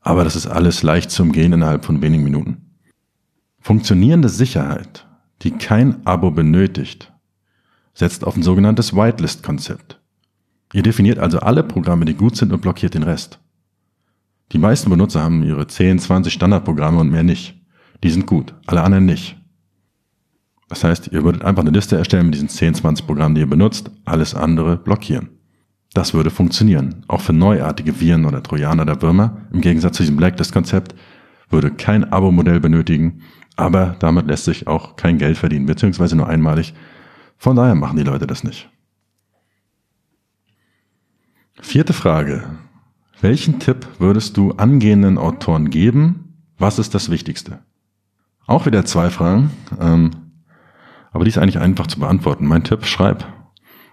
Aber 0.00 0.24
das 0.24 0.34
ist 0.34 0.46
alles 0.46 0.82
leicht 0.82 1.10
zu 1.10 1.22
umgehen 1.22 1.52
innerhalb 1.52 1.84
von 1.84 2.02
wenigen 2.02 2.24
Minuten. 2.24 2.66
Funktionierende 3.60 4.28
Sicherheit, 4.28 5.06
die 5.42 5.52
kein 5.52 6.04
Abo 6.06 6.30
benötigt, 6.30 7.12
setzt 7.94 8.24
auf 8.24 8.36
ein 8.36 8.42
sogenanntes 8.42 8.94
Whitelist-Konzept. 8.94 10.00
Ihr 10.72 10.82
definiert 10.82 11.18
also 11.18 11.38
alle 11.38 11.62
Programme, 11.62 12.04
die 12.04 12.14
gut 12.14 12.36
sind 12.36 12.52
und 12.52 12.60
blockiert 12.60 12.94
den 12.94 13.04
Rest. 13.04 13.40
Die 14.52 14.58
meisten 14.58 14.90
Benutzer 14.90 15.22
haben 15.22 15.42
ihre 15.42 15.66
10, 15.66 15.98
20 15.98 16.32
Standardprogramme 16.32 16.98
und 17.00 17.10
mehr 17.10 17.22
nicht. 17.22 17.60
Die 18.04 18.10
sind 18.10 18.26
gut, 18.26 18.54
alle 18.66 18.82
anderen 18.82 19.06
nicht. 19.06 19.36
Das 20.68 20.82
heißt, 20.82 21.08
ihr 21.12 21.22
würdet 21.22 21.44
einfach 21.44 21.62
eine 21.62 21.70
Liste 21.70 21.96
erstellen 21.96 22.26
mit 22.26 22.34
diesen 22.34 22.48
10, 22.48 22.74
20 22.74 23.06
Programmen, 23.06 23.34
die 23.34 23.42
ihr 23.42 23.48
benutzt, 23.48 23.90
alles 24.04 24.34
andere 24.34 24.76
blockieren. 24.76 25.28
Das 25.94 26.12
würde 26.12 26.30
funktionieren. 26.30 27.04
Auch 27.08 27.20
für 27.20 27.32
neuartige 27.32 28.00
Viren 28.00 28.26
oder 28.26 28.42
Trojaner 28.42 28.82
oder 28.82 29.00
Würmer, 29.00 29.46
im 29.52 29.60
Gegensatz 29.60 29.96
zu 29.96 30.02
diesem 30.02 30.16
Blacklist-Konzept, 30.16 30.94
würde 31.48 31.70
kein 31.70 32.12
Abo-Modell 32.12 32.60
benötigen, 32.60 33.22
aber 33.56 33.96
damit 34.00 34.26
lässt 34.26 34.44
sich 34.44 34.66
auch 34.66 34.96
kein 34.96 35.18
Geld 35.18 35.38
verdienen, 35.38 35.66
beziehungsweise 35.66 36.16
nur 36.16 36.28
einmalig. 36.28 36.74
Von 37.38 37.56
daher 37.56 37.74
machen 37.74 37.96
die 37.96 38.04
Leute 38.04 38.26
das 38.26 38.44
nicht. 38.44 38.68
Vierte 41.60 41.92
Frage. 41.92 42.44
Welchen 43.20 43.58
Tipp 43.60 43.86
würdest 43.98 44.36
du 44.36 44.52
angehenden 44.52 45.16
Autoren 45.16 45.70
geben? 45.70 46.34
Was 46.58 46.78
ist 46.78 46.94
das 46.94 47.10
Wichtigste? 47.10 47.60
Auch 48.46 48.66
wieder 48.66 48.84
zwei 48.84 49.08
Fragen. 49.08 49.50
Ähm, 49.80 50.10
aber 51.16 51.24
die 51.24 51.30
ist 51.30 51.38
eigentlich 51.38 51.58
einfach 51.58 51.86
zu 51.86 51.98
beantworten. 51.98 52.44
Mein 52.44 52.62
Tipp, 52.62 52.84
schreib. 52.84 53.24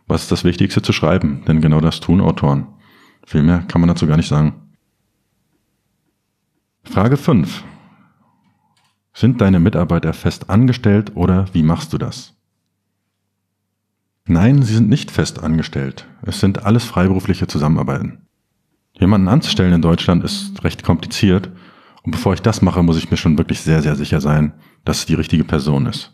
Was 0.08 0.24
ist 0.24 0.32
das 0.34 0.44
Wichtigste 0.44 0.82
zu 0.82 0.92
schreiben? 0.92 1.46
Denn 1.48 1.62
genau 1.62 1.80
das 1.80 2.01
tun 2.01 2.20
Autoren. 2.20 2.68
Viel 3.25 3.44
mehr 3.44 3.60
kann 3.60 3.80
man 3.80 3.88
dazu 3.88 4.08
gar 4.08 4.18
nicht 4.18 4.27
sagen. 4.27 4.74
Frage 6.84 7.15
5. 7.15 7.63
Sind 9.13 9.39
deine 9.39 9.62
Mitarbeiter 9.62 10.12
fest 10.12 10.50
angestellt 10.50 11.13
oder 11.15 11.46
wie 11.53 11.63
machst 11.63 11.94
du 11.94 11.98
das? 11.98 12.36
Nein, 14.25 14.62
sie 14.62 14.74
sind 14.74 14.89
nicht 14.89 15.10
fest 15.10 15.42
angestellt. 15.42 16.06
Es 16.24 16.42
sind 16.42 16.65
alles 16.65 16.84
freiberufliche 16.84 17.48
Zusammenarbeiten. 17.48 18.27
Jemanden 19.00 19.30
anzustellen 19.30 19.72
in 19.72 19.82
Deutschland 19.82 20.25
ist 20.25 20.62
recht 20.65 20.84
kompliziert 20.84 21.50
und 22.03 22.12
bevor 22.12 22.34
ich 22.34 22.42
das 22.42 22.62
mache, 22.62 22.84
muss 22.84 22.98
ich 22.98 23.10
mir 23.10 23.18
schon 23.18 23.38
wirklich 23.38 23.62
sehr, 23.62 23.82
sehr 23.82 23.96
sicher 23.96 24.20
sein, 24.20 24.56
dass 24.84 25.00
es 25.00 25.06
die 25.06 25.15
richtige 25.15 25.46
Person 25.46 25.86
ist. 25.86 26.13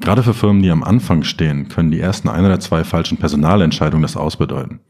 Gerade 0.00 0.22
für 0.22 0.34
Firmen, 0.34 0.62
die 0.62 0.70
am 0.70 0.82
Anfang 0.82 1.22
stehen, 1.22 1.68
können 1.68 1.90
die 1.90 2.00
ersten 2.00 2.28
ein 2.28 2.44
oder 2.44 2.60
zwei 2.60 2.84
falschen 2.84 3.18
Personalentscheidungen 3.18 4.02
das 4.02 4.16
ausbedeuten. 4.16 4.80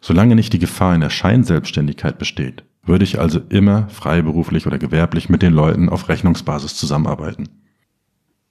Solange 0.00 0.34
nicht 0.34 0.52
die 0.52 0.58
Gefahr 0.58 0.94
in 0.94 1.00
der 1.00 1.10
Scheinselbstständigkeit 1.10 2.18
besteht, 2.18 2.64
würde 2.82 3.04
ich 3.04 3.18
also 3.18 3.40
immer 3.48 3.88
freiberuflich 3.88 4.66
oder 4.66 4.78
gewerblich 4.78 5.28
mit 5.28 5.42
den 5.42 5.52
Leuten 5.52 5.88
auf 5.88 6.08
Rechnungsbasis 6.08 6.76
zusammenarbeiten. 6.76 7.48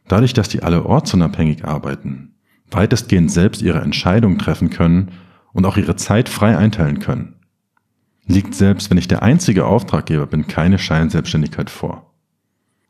Dadurch, 0.07 0.33
dass 0.33 0.49
die 0.49 0.61
alle 0.61 0.85
ortsunabhängig 0.85 1.65
arbeiten, 1.65 2.35
weitestgehend 2.69 3.31
selbst 3.31 3.61
ihre 3.61 3.81
Entscheidungen 3.81 4.37
treffen 4.37 4.69
können 4.69 5.13
und 5.53 5.65
auch 5.65 5.77
ihre 5.77 5.95
Zeit 5.95 6.29
frei 6.29 6.57
einteilen 6.57 6.99
können, 6.99 7.35
liegt 8.27 8.53
selbst 8.53 8.89
wenn 8.89 8.97
ich 8.97 9.07
der 9.07 9.23
einzige 9.23 9.65
Auftraggeber 9.65 10.27
bin 10.27 10.47
keine 10.47 10.77
Scheinselbstständigkeit 10.77 11.69
vor. 11.69 12.14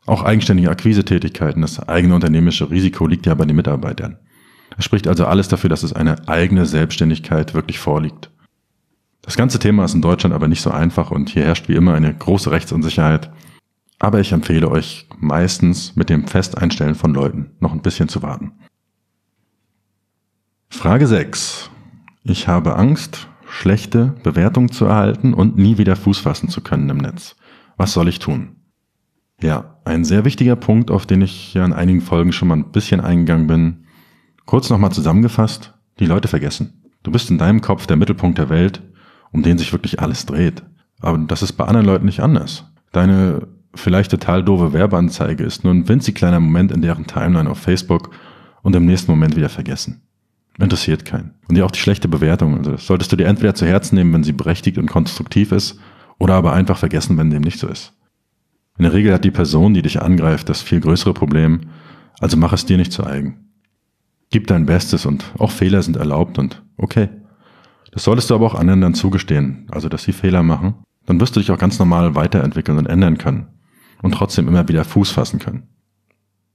Auch 0.06 0.22
eigenständige 0.22 0.70
Akquisetätigkeiten, 0.70 1.62
das 1.62 1.80
eigene 1.88 2.14
unternehmerische 2.14 2.70
Risiko 2.70 3.06
liegt 3.06 3.26
ja 3.26 3.34
bei 3.34 3.44
den 3.44 3.56
Mitarbeitern. 3.56 4.18
Es 4.78 4.84
spricht 4.84 5.08
also 5.08 5.26
alles 5.26 5.48
dafür, 5.48 5.68
dass 5.68 5.82
es 5.82 5.92
eine 5.92 6.28
eigene 6.28 6.64
Selbstständigkeit 6.64 7.54
wirklich 7.54 7.78
vorliegt. 7.78 8.30
Das 9.22 9.36
ganze 9.36 9.58
Thema 9.58 9.84
ist 9.84 9.94
in 9.94 10.02
Deutschland 10.02 10.34
aber 10.34 10.46
nicht 10.46 10.62
so 10.62 10.70
einfach 10.70 11.10
und 11.10 11.28
hier 11.28 11.44
herrscht 11.44 11.68
wie 11.68 11.74
immer 11.74 11.94
eine 11.94 12.14
große 12.14 12.52
Rechtsunsicherheit. 12.52 13.30
Aber 13.98 14.20
ich 14.20 14.30
empfehle 14.30 14.70
euch 14.70 15.08
meistens 15.18 15.96
mit 15.96 16.10
dem 16.10 16.28
Festeinstellen 16.28 16.94
von 16.94 17.12
Leuten 17.12 17.50
noch 17.58 17.72
ein 17.72 17.82
bisschen 17.82 18.08
zu 18.08 18.22
warten. 18.22 18.52
Frage 20.68 21.06
6. 21.06 21.70
Ich 22.22 22.46
habe 22.46 22.76
Angst, 22.76 23.28
schlechte 23.48 24.14
Bewertungen 24.22 24.70
zu 24.70 24.84
erhalten 24.84 25.34
und 25.34 25.56
nie 25.56 25.78
wieder 25.78 25.96
Fuß 25.96 26.18
fassen 26.18 26.48
zu 26.48 26.60
können 26.60 26.90
im 26.90 26.98
Netz. 26.98 27.34
Was 27.76 27.92
soll 27.92 28.08
ich 28.08 28.18
tun? 28.18 28.55
Ja, 29.42 29.76
ein 29.84 30.04
sehr 30.04 30.24
wichtiger 30.24 30.56
Punkt, 30.56 30.90
auf 30.90 31.06
den 31.06 31.20
ich 31.20 31.54
ja 31.54 31.64
in 31.64 31.72
einigen 31.72 32.00
Folgen 32.00 32.32
schon 32.32 32.48
mal 32.48 32.56
ein 32.56 32.72
bisschen 32.72 33.00
eingegangen 33.00 33.46
bin. 33.46 33.84
Kurz 34.46 34.70
nochmal 34.70 34.92
zusammengefasst, 34.92 35.74
die 35.98 36.06
Leute 36.06 36.28
vergessen. 36.28 36.90
Du 37.02 37.10
bist 37.10 37.30
in 37.30 37.38
deinem 37.38 37.60
Kopf 37.60 37.86
der 37.86 37.96
Mittelpunkt 37.96 38.38
der 38.38 38.48
Welt, 38.48 38.82
um 39.32 39.42
den 39.42 39.58
sich 39.58 39.72
wirklich 39.72 40.00
alles 40.00 40.26
dreht. 40.26 40.62
Aber 41.00 41.18
das 41.18 41.42
ist 41.42 41.52
bei 41.52 41.64
anderen 41.64 41.86
Leuten 41.86 42.06
nicht 42.06 42.20
anders. 42.20 42.64
Deine 42.92 43.46
vielleicht 43.74 44.10
total 44.10 44.42
doofe 44.42 44.72
Werbeanzeige 44.72 45.44
ist 45.44 45.64
nur 45.64 45.74
ein 45.74 45.88
winzig 45.88 46.14
kleiner 46.14 46.40
Moment 46.40 46.72
in 46.72 46.82
deren 46.82 47.06
Timeline 47.06 47.50
auf 47.50 47.58
Facebook 47.58 48.10
und 48.62 48.74
im 48.74 48.86
nächsten 48.86 49.10
Moment 49.10 49.36
wieder 49.36 49.50
vergessen. 49.50 50.02
Interessiert 50.58 51.04
keinen. 51.04 51.34
Und 51.48 51.56
ja 51.56 51.64
auch 51.64 51.70
die 51.70 51.78
schlechte 51.78 52.08
Bewertung. 52.08 52.56
Also 52.56 52.76
solltest 52.78 53.12
du 53.12 53.16
dir 53.16 53.26
entweder 53.26 53.54
zu 53.54 53.66
Herzen 53.66 53.96
nehmen, 53.96 54.14
wenn 54.14 54.24
sie 54.24 54.32
berechtigt 54.32 54.78
und 54.78 54.86
konstruktiv 54.86 55.52
ist, 55.52 55.78
oder 56.18 56.34
aber 56.34 56.54
einfach 56.54 56.78
vergessen, 56.78 57.18
wenn 57.18 57.28
dem 57.28 57.42
nicht 57.42 57.58
so 57.58 57.68
ist. 57.68 57.92
In 58.78 58.84
der 58.84 58.92
Regel 58.92 59.12
hat 59.12 59.24
die 59.24 59.30
Person, 59.30 59.74
die 59.74 59.82
dich 59.82 60.02
angreift, 60.02 60.48
das 60.48 60.62
viel 60.62 60.80
größere 60.80 61.14
Problem, 61.14 61.60
Also 62.18 62.36
mach 62.36 62.52
es 62.54 62.64
dir 62.64 62.78
nicht 62.78 62.92
zu 62.92 63.04
eigen. 63.04 63.50
Gib 64.30 64.46
dein 64.46 64.66
Bestes 64.66 65.04
und 65.04 65.24
auch 65.38 65.50
Fehler 65.50 65.82
sind 65.82 65.96
erlaubt 65.96 66.38
und 66.38 66.62
okay. 66.78 67.08
Das 67.92 68.04
solltest 68.04 68.30
du 68.30 68.34
aber 68.34 68.46
auch 68.46 68.54
anderen 68.54 68.80
dann 68.80 68.94
zugestehen, 68.94 69.66
also 69.70 69.88
dass 69.88 70.04
sie 70.04 70.12
Fehler 70.12 70.42
machen. 70.42 70.74
Dann 71.04 71.20
wirst 71.20 71.36
du 71.36 71.40
dich 71.40 71.50
auch 71.50 71.58
ganz 71.58 71.78
normal 71.78 72.14
weiterentwickeln 72.14 72.78
und 72.78 72.86
ändern 72.86 73.18
können 73.18 73.48
und 74.02 74.12
trotzdem 74.12 74.48
immer 74.48 74.68
wieder 74.68 74.84
Fuß 74.84 75.10
fassen 75.10 75.38
können. 75.38 75.68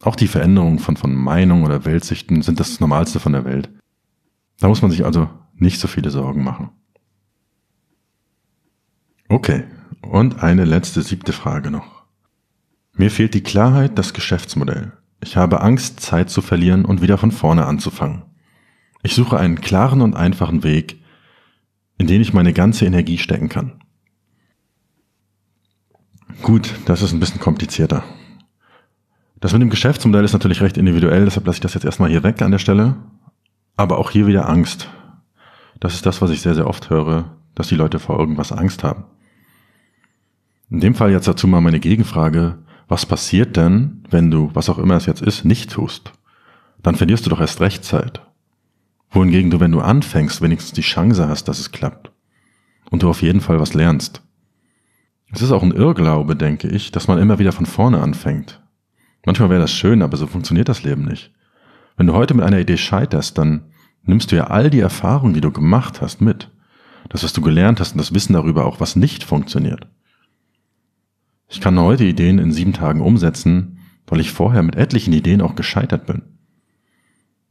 Auch 0.03 0.15
die 0.15 0.27
Veränderungen 0.27 0.79
von, 0.79 0.97
von 0.97 1.13
Meinung 1.15 1.63
oder 1.63 1.85
Weltsichten 1.85 2.41
sind 2.41 2.59
das 2.59 2.79
Normalste 2.79 3.19
von 3.19 3.33
der 3.33 3.45
Welt. 3.45 3.69
Da 4.59 4.67
muss 4.67 4.81
man 4.81 4.91
sich 4.91 5.05
also 5.05 5.29
nicht 5.55 5.79
so 5.79 5.87
viele 5.87 6.09
Sorgen 6.09 6.43
machen. 6.43 6.69
Okay, 9.29 9.63
und 10.01 10.43
eine 10.43 10.65
letzte 10.65 11.01
siebte 11.03 11.33
Frage 11.33 11.71
noch. 11.71 12.00
Mir 13.01 13.09
fehlt 13.09 13.33
die 13.33 13.41
Klarheit, 13.41 13.97
das 13.97 14.13
Geschäftsmodell. 14.13 14.91
Ich 15.21 15.35
habe 15.35 15.61
Angst, 15.61 16.01
Zeit 16.01 16.29
zu 16.29 16.43
verlieren 16.43 16.85
und 16.85 17.01
wieder 17.01 17.17
von 17.17 17.31
vorne 17.31 17.65
anzufangen. 17.65 18.21
Ich 19.01 19.15
suche 19.15 19.39
einen 19.39 19.59
klaren 19.59 20.01
und 20.01 20.15
einfachen 20.15 20.63
Weg, 20.63 21.01
in 21.97 22.05
den 22.05 22.21
ich 22.21 22.31
meine 22.31 22.53
ganze 22.53 22.85
Energie 22.85 23.17
stecken 23.17 23.49
kann. 23.49 23.81
Gut, 26.43 26.75
das 26.85 27.01
ist 27.01 27.11
ein 27.11 27.19
bisschen 27.19 27.41
komplizierter. 27.41 28.03
Das 29.39 29.51
mit 29.53 29.63
dem 29.63 29.71
Geschäftsmodell 29.71 30.23
ist 30.23 30.33
natürlich 30.33 30.61
recht 30.61 30.77
individuell, 30.77 31.25
deshalb 31.25 31.47
lasse 31.47 31.57
ich 31.57 31.61
das 31.61 31.73
jetzt 31.73 31.85
erstmal 31.85 32.11
hier 32.11 32.21
weg 32.21 32.39
an 32.43 32.51
der 32.51 32.59
Stelle. 32.59 32.97
Aber 33.77 33.97
auch 33.97 34.11
hier 34.11 34.27
wieder 34.27 34.47
Angst. 34.47 34.89
Das 35.79 35.95
ist 35.95 36.05
das, 36.05 36.21
was 36.21 36.29
ich 36.29 36.41
sehr, 36.41 36.53
sehr 36.53 36.67
oft 36.67 36.91
höre, 36.91 37.35
dass 37.55 37.67
die 37.67 37.75
Leute 37.75 37.97
vor 37.97 38.19
irgendwas 38.19 38.51
Angst 38.51 38.83
haben. 38.83 39.05
In 40.69 40.81
dem 40.81 40.93
Fall 40.93 41.09
jetzt 41.09 41.27
dazu 41.27 41.47
mal 41.47 41.61
meine 41.61 41.79
Gegenfrage. 41.79 42.59
Was 42.91 43.05
passiert 43.05 43.55
denn, 43.55 44.03
wenn 44.09 44.29
du, 44.31 44.49
was 44.53 44.67
auch 44.67 44.77
immer 44.77 44.97
es 44.97 45.05
jetzt 45.05 45.21
ist, 45.21 45.45
nicht 45.45 45.71
tust? 45.71 46.11
Dann 46.83 46.97
verlierst 46.97 47.25
du 47.25 47.29
doch 47.29 47.39
erst 47.39 47.61
recht 47.61 47.85
Zeit. 47.85 48.21
Wohingegen 49.09 49.49
du, 49.49 49.61
wenn 49.61 49.71
du 49.71 49.79
anfängst, 49.79 50.41
wenigstens 50.41 50.73
die 50.73 50.81
Chance 50.81 51.29
hast, 51.29 51.47
dass 51.47 51.59
es 51.59 51.71
klappt. 51.71 52.11
Und 52.89 53.01
du 53.01 53.09
auf 53.09 53.21
jeden 53.21 53.39
Fall 53.39 53.61
was 53.61 53.73
lernst. 53.73 54.23
Es 55.31 55.41
ist 55.41 55.53
auch 55.53 55.63
ein 55.63 55.71
Irrglaube, 55.71 56.35
denke 56.35 56.67
ich, 56.67 56.91
dass 56.91 57.07
man 57.07 57.17
immer 57.17 57.39
wieder 57.39 57.53
von 57.53 57.65
vorne 57.65 58.01
anfängt. 58.01 58.61
Manchmal 59.25 59.49
wäre 59.49 59.61
das 59.61 59.71
schön, 59.71 60.01
aber 60.01 60.17
so 60.17 60.27
funktioniert 60.27 60.67
das 60.67 60.83
Leben 60.83 61.05
nicht. 61.05 61.31
Wenn 61.95 62.07
du 62.07 62.13
heute 62.13 62.33
mit 62.33 62.43
einer 62.43 62.59
Idee 62.59 62.75
scheiterst, 62.75 63.37
dann 63.37 63.71
nimmst 64.03 64.33
du 64.33 64.35
ja 64.35 64.47
all 64.47 64.69
die 64.69 64.81
Erfahrungen, 64.81 65.33
die 65.33 65.39
du 65.39 65.51
gemacht 65.51 66.01
hast, 66.01 66.19
mit. 66.19 66.51
Das, 67.07 67.23
was 67.23 67.31
du 67.31 67.39
gelernt 67.39 67.79
hast 67.79 67.93
und 67.93 67.99
das 67.99 68.13
Wissen 68.13 68.33
darüber 68.33 68.65
auch, 68.65 68.81
was 68.81 68.97
nicht 68.97 69.23
funktioniert. 69.23 69.87
Ich 71.51 71.59
kann 71.59 71.77
heute 71.77 72.05
Ideen 72.05 72.39
in 72.39 72.53
sieben 72.53 72.71
Tagen 72.71 73.01
umsetzen, 73.01 73.79
weil 74.07 74.21
ich 74.21 74.31
vorher 74.31 74.63
mit 74.63 74.77
etlichen 74.77 75.11
Ideen 75.11 75.41
auch 75.41 75.55
gescheitert 75.55 76.05
bin. 76.05 76.21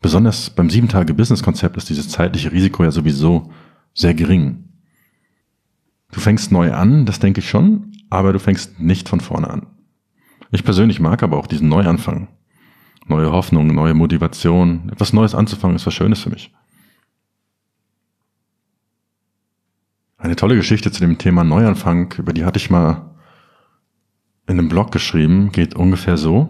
Besonders 0.00 0.48
beim 0.48 0.70
sieben 0.70 0.88
Tage 0.88 1.12
Business 1.12 1.42
Konzept 1.42 1.76
ist 1.76 1.90
dieses 1.90 2.08
zeitliche 2.08 2.50
Risiko 2.50 2.82
ja 2.82 2.92
sowieso 2.92 3.52
sehr 3.92 4.14
gering. 4.14 4.70
Du 6.12 6.18
fängst 6.18 6.50
neu 6.50 6.72
an, 6.72 7.04
das 7.04 7.18
denke 7.18 7.40
ich 7.40 7.50
schon, 7.50 7.92
aber 8.08 8.32
du 8.32 8.38
fängst 8.38 8.80
nicht 8.80 9.06
von 9.06 9.20
vorne 9.20 9.50
an. 9.50 9.66
Ich 10.50 10.64
persönlich 10.64 10.98
mag 10.98 11.22
aber 11.22 11.36
auch 11.36 11.46
diesen 11.46 11.68
Neuanfang. 11.68 12.28
Neue 13.06 13.30
Hoffnung, 13.30 13.66
neue 13.66 13.92
Motivation, 13.92 14.88
etwas 14.90 15.12
Neues 15.12 15.34
anzufangen 15.34 15.76
ist 15.76 15.86
was 15.86 15.92
Schönes 15.92 16.20
für 16.20 16.30
mich. 16.30 16.54
Eine 20.16 20.36
tolle 20.36 20.56
Geschichte 20.56 20.90
zu 20.90 21.00
dem 21.00 21.18
Thema 21.18 21.44
Neuanfang, 21.44 22.14
über 22.16 22.32
die 22.32 22.46
hatte 22.46 22.58
ich 22.58 22.70
mal 22.70 23.09
in 24.50 24.58
einem 24.58 24.68
Blog 24.68 24.90
geschrieben, 24.90 25.52
geht 25.52 25.76
ungefähr 25.76 26.16
so, 26.16 26.48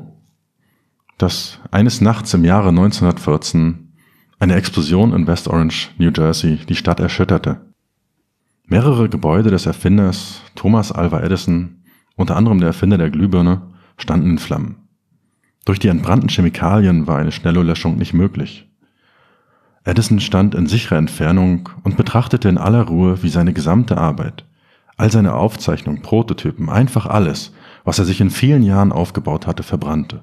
dass 1.18 1.60
eines 1.70 2.00
Nachts 2.00 2.32
im 2.32 2.46
Jahre 2.46 2.70
1914 2.70 3.92
eine 4.38 4.54
Explosion 4.54 5.12
in 5.12 5.26
West 5.26 5.48
Orange, 5.48 5.90
New 5.98 6.10
Jersey, 6.16 6.56
die 6.66 6.76
Stadt 6.76 6.98
erschütterte. 6.98 7.60
Mehrere 8.64 9.10
Gebäude 9.10 9.50
des 9.50 9.66
Erfinders 9.66 10.40
Thomas 10.54 10.92
Alva 10.92 11.20
Edison, 11.20 11.82
unter 12.16 12.36
anderem 12.36 12.58
der 12.58 12.68
Erfinder 12.68 12.96
der 12.96 13.10
Glühbirne, 13.10 13.60
standen 13.98 14.30
in 14.30 14.38
Flammen. 14.38 14.76
Durch 15.66 15.78
die 15.78 15.88
entbrannten 15.88 16.30
Chemikalien 16.30 17.06
war 17.06 17.18
eine 17.18 17.32
schnelle 17.32 17.62
Löschung 17.62 17.98
nicht 17.98 18.14
möglich. 18.14 18.66
Edison 19.84 20.20
stand 20.20 20.54
in 20.54 20.66
sicherer 20.66 20.96
Entfernung 20.96 21.68
und 21.82 21.98
betrachtete 21.98 22.48
in 22.48 22.56
aller 22.56 22.84
Ruhe, 22.84 23.22
wie 23.22 23.28
seine 23.28 23.52
gesamte 23.52 23.98
Arbeit, 23.98 24.46
all 24.96 25.10
seine 25.10 25.34
Aufzeichnungen, 25.34 26.00
Prototypen, 26.00 26.70
einfach 26.70 27.04
alles, 27.04 27.52
was 27.90 27.98
er 27.98 28.04
sich 28.04 28.20
in 28.20 28.30
vielen 28.30 28.62
Jahren 28.62 28.92
aufgebaut 28.92 29.48
hatte, 29.48 29.64
verbrannte. 29.64 30.22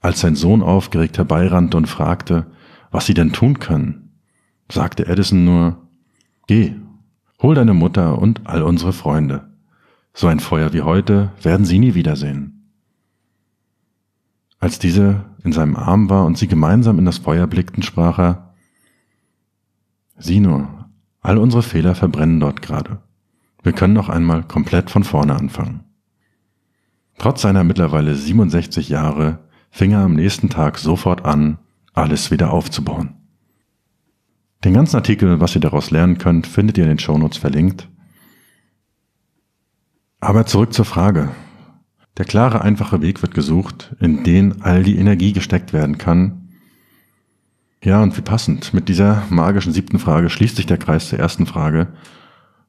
Als 0.00 0.18
sein 0.18 0.34
Sohn 0.34 0.60
aufgeregt 0.60 1.16
herbeirannte 1.16 1.76
und 1.76 1.86
fragte, 1.86 2.46
was 2.90 3.06
sie 3.06 3.14
denn 3.14 3.32
tun 3.32 3.60
können, 3.60 4.10
sagte 4.68 5.06
Edison 5.06 5.44
nur, 5.44 5.86
Geh, 6.48 6.74
hol 7.40 7.54
deine 7.54 7.72
Mutter 7.72 8.18
und 8.18 8.48
all 8.48 8.64
unsere 8.64 8.92
Freunde. 8.92 9.52
So 10.12 10.26
ein 10.26 10.40
Feuer 10.40 10.72
wie 10.72 10.82
heute 10.82 11.30
werden 11.40 11.64
sie 11.64 11.78
nie 11.78 11.94
wiedersehen. 11.94 12.72
Als 14.58 14.80
diese 14.80 15.24
in 15.44 15.52
seinem 15.52 15.76
Arm 15.76 16.10
war 16.10 16.24
und 16.24 16.36
sie 16.36 16.48
gemeinsam 16.48 16.98
in 16.98 17.04
das 17.04 17.18
Feuer 17.18 17.46
blickten, 17.46 17.84
sprach 17.84 18.18
er, 18.18 18.54
Sieh 20.18 20.40
nur, 20.40 20.88
all 21.20 21.38
unsere 21.38 21.62
Fehler 21.62 21.94
verbrennen 21.94 22.40
dort 22.40 22.60
gerade. 22.60 22.98
Wir 23.62 23.72
können 23.72 23.94
noch 23.94 24.08
einmal 24.08 24.42
komplett 24.42 24.90
von 24.90 25.04
vorne 25.04 25.36
anfangen. 25.36 25.84
Trotz 27.22 27.42
seiner 27.42 27.62
mittlerweile 27.62 28.16
67 28.16 28.88
Jahre 28.88 29.38
fing 29.70 29.92
er 29.92 30.00
am 30.00 30.14
nächsten 30.14 30.48
Tag 30.48 30.76
sofort 30.76 31.24
an, 31.24 31.58
alles 31.92 32.32
wieder 32.32 32.52
aufzubauen. 32.52 33.14
Den 34.64 34.74
ganzen 34.74 34.96
Artikel, 34.96 35.38
was 35.38 35.54
ihr 35.54 35.60
daraus 35.60 35.92
lernen 35.92 36.18
könnt, 36.18 36.48
findet 36.48 36.78
ihr 36.78 36.82
in 36.82 36.88
den 36.88 36.98
Shownotes 36.98 37.38
verlinkt. 37.38 37.88
Aber 40.18 40.46
zurück 40.46 40.72
zur 40.72 40.84
Frage, 40.84 41.30
der 42.18 42.24
klare, 42.24 42.62
einfache 42.62 43.02
Weg 43.02 43.22
wird 43.22 43.34
gesucht, 43.34 43.94
in 44.00 44.24
den 44.24 44.60
all 44.62 44.82
die 44.82 44.98
Energie 44.98 45.32
gesteckt 45.32 45.72
werden 45.72 45.98
kann. 45.98 46.48
Ja, 47.84 48.02
und 48.02 48.16
wie 48.18 48.22
passend, 48.22 48.74
mit 48.74 48.88
dieser 48.88 49.22
magischen 49.30 49.72
siebten 49.72 50.00
Frage 50.00 50.28
schließt 50.28 50.56
sich 50.56 50.66
der 50.66 50.78
Kreis 50.78 51.10
zur 51.10 51.20
ersten 51.20 51.46
Frage, 51.46 51.92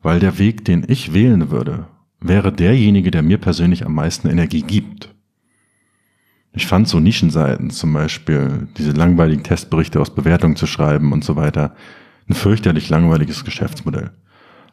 weil 0.03 0.19
der 0.19 0.37
Weg, 0.37 0.63
den 0.63 0.85
ich 0.87 1.11
wählen 1.11 1.49
würde, 1.49 1.87
wäre 2.23 2.51
derjenige, 2.51 3.11
der 3.11 3.21
mir 3.21 3.37
persönlich 3.37 3.85
am 3.85 3.93
meisten 3.93 4.29
Energie 4.29 4.61
gibt. 4.61 5.13
Ich 6.53 6.67
fand 6.67 6.87
so 6.87 6.99
Nischenseiten, 6.99 7.71
zum 7.71 7.93
Beispiel 7.93 8.67
diese 8.77 8.91
langweiligen 8.91 9.43
Testberichte 9.43 9.99
aus 9.99 10.13
Bewertungen 10.13 10.55
zu 10.55 10.67
schreiben 10.67 11.11
und 11.11 11.23
so 11.23 11.35
weiter, 11.35 11.75
ein 12.29 12.35
fürchterlich 12.35 12.89
langweiliges 12.89 13.43
Geschäftsmodell. 13.43 14.11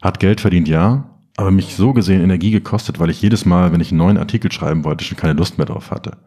Hat 0.01 0.19
Geld 0.19 0.41
verdient, 0.41 0.67
ja, 0.67 1.09
aber 1.37 1.51
mich 1.51 1.75
so 1.75 1.93
gesehen 1.93 2.21
Energie 2.21 2.51
gekostet, 2.51 2.99
weil 2.99 3.09
ich 3.09 3.21
jedes 3.21 3.45
Mal, 3.45 3.71
wenn 3.71 3.81
ich 3.81 3.91
einen 3.91 3.97
neuen 3.97 4.17
Artikel 4.17 4.51
schreiben 4.51 4.83
wollte, 4.83 5.03
schon 5.03 5.17
keine 5.17 5.33
Lust 5.33 5.57
mehr 5.57 5.65
drauf 5.65 5.91
hatte. 5.91 6.17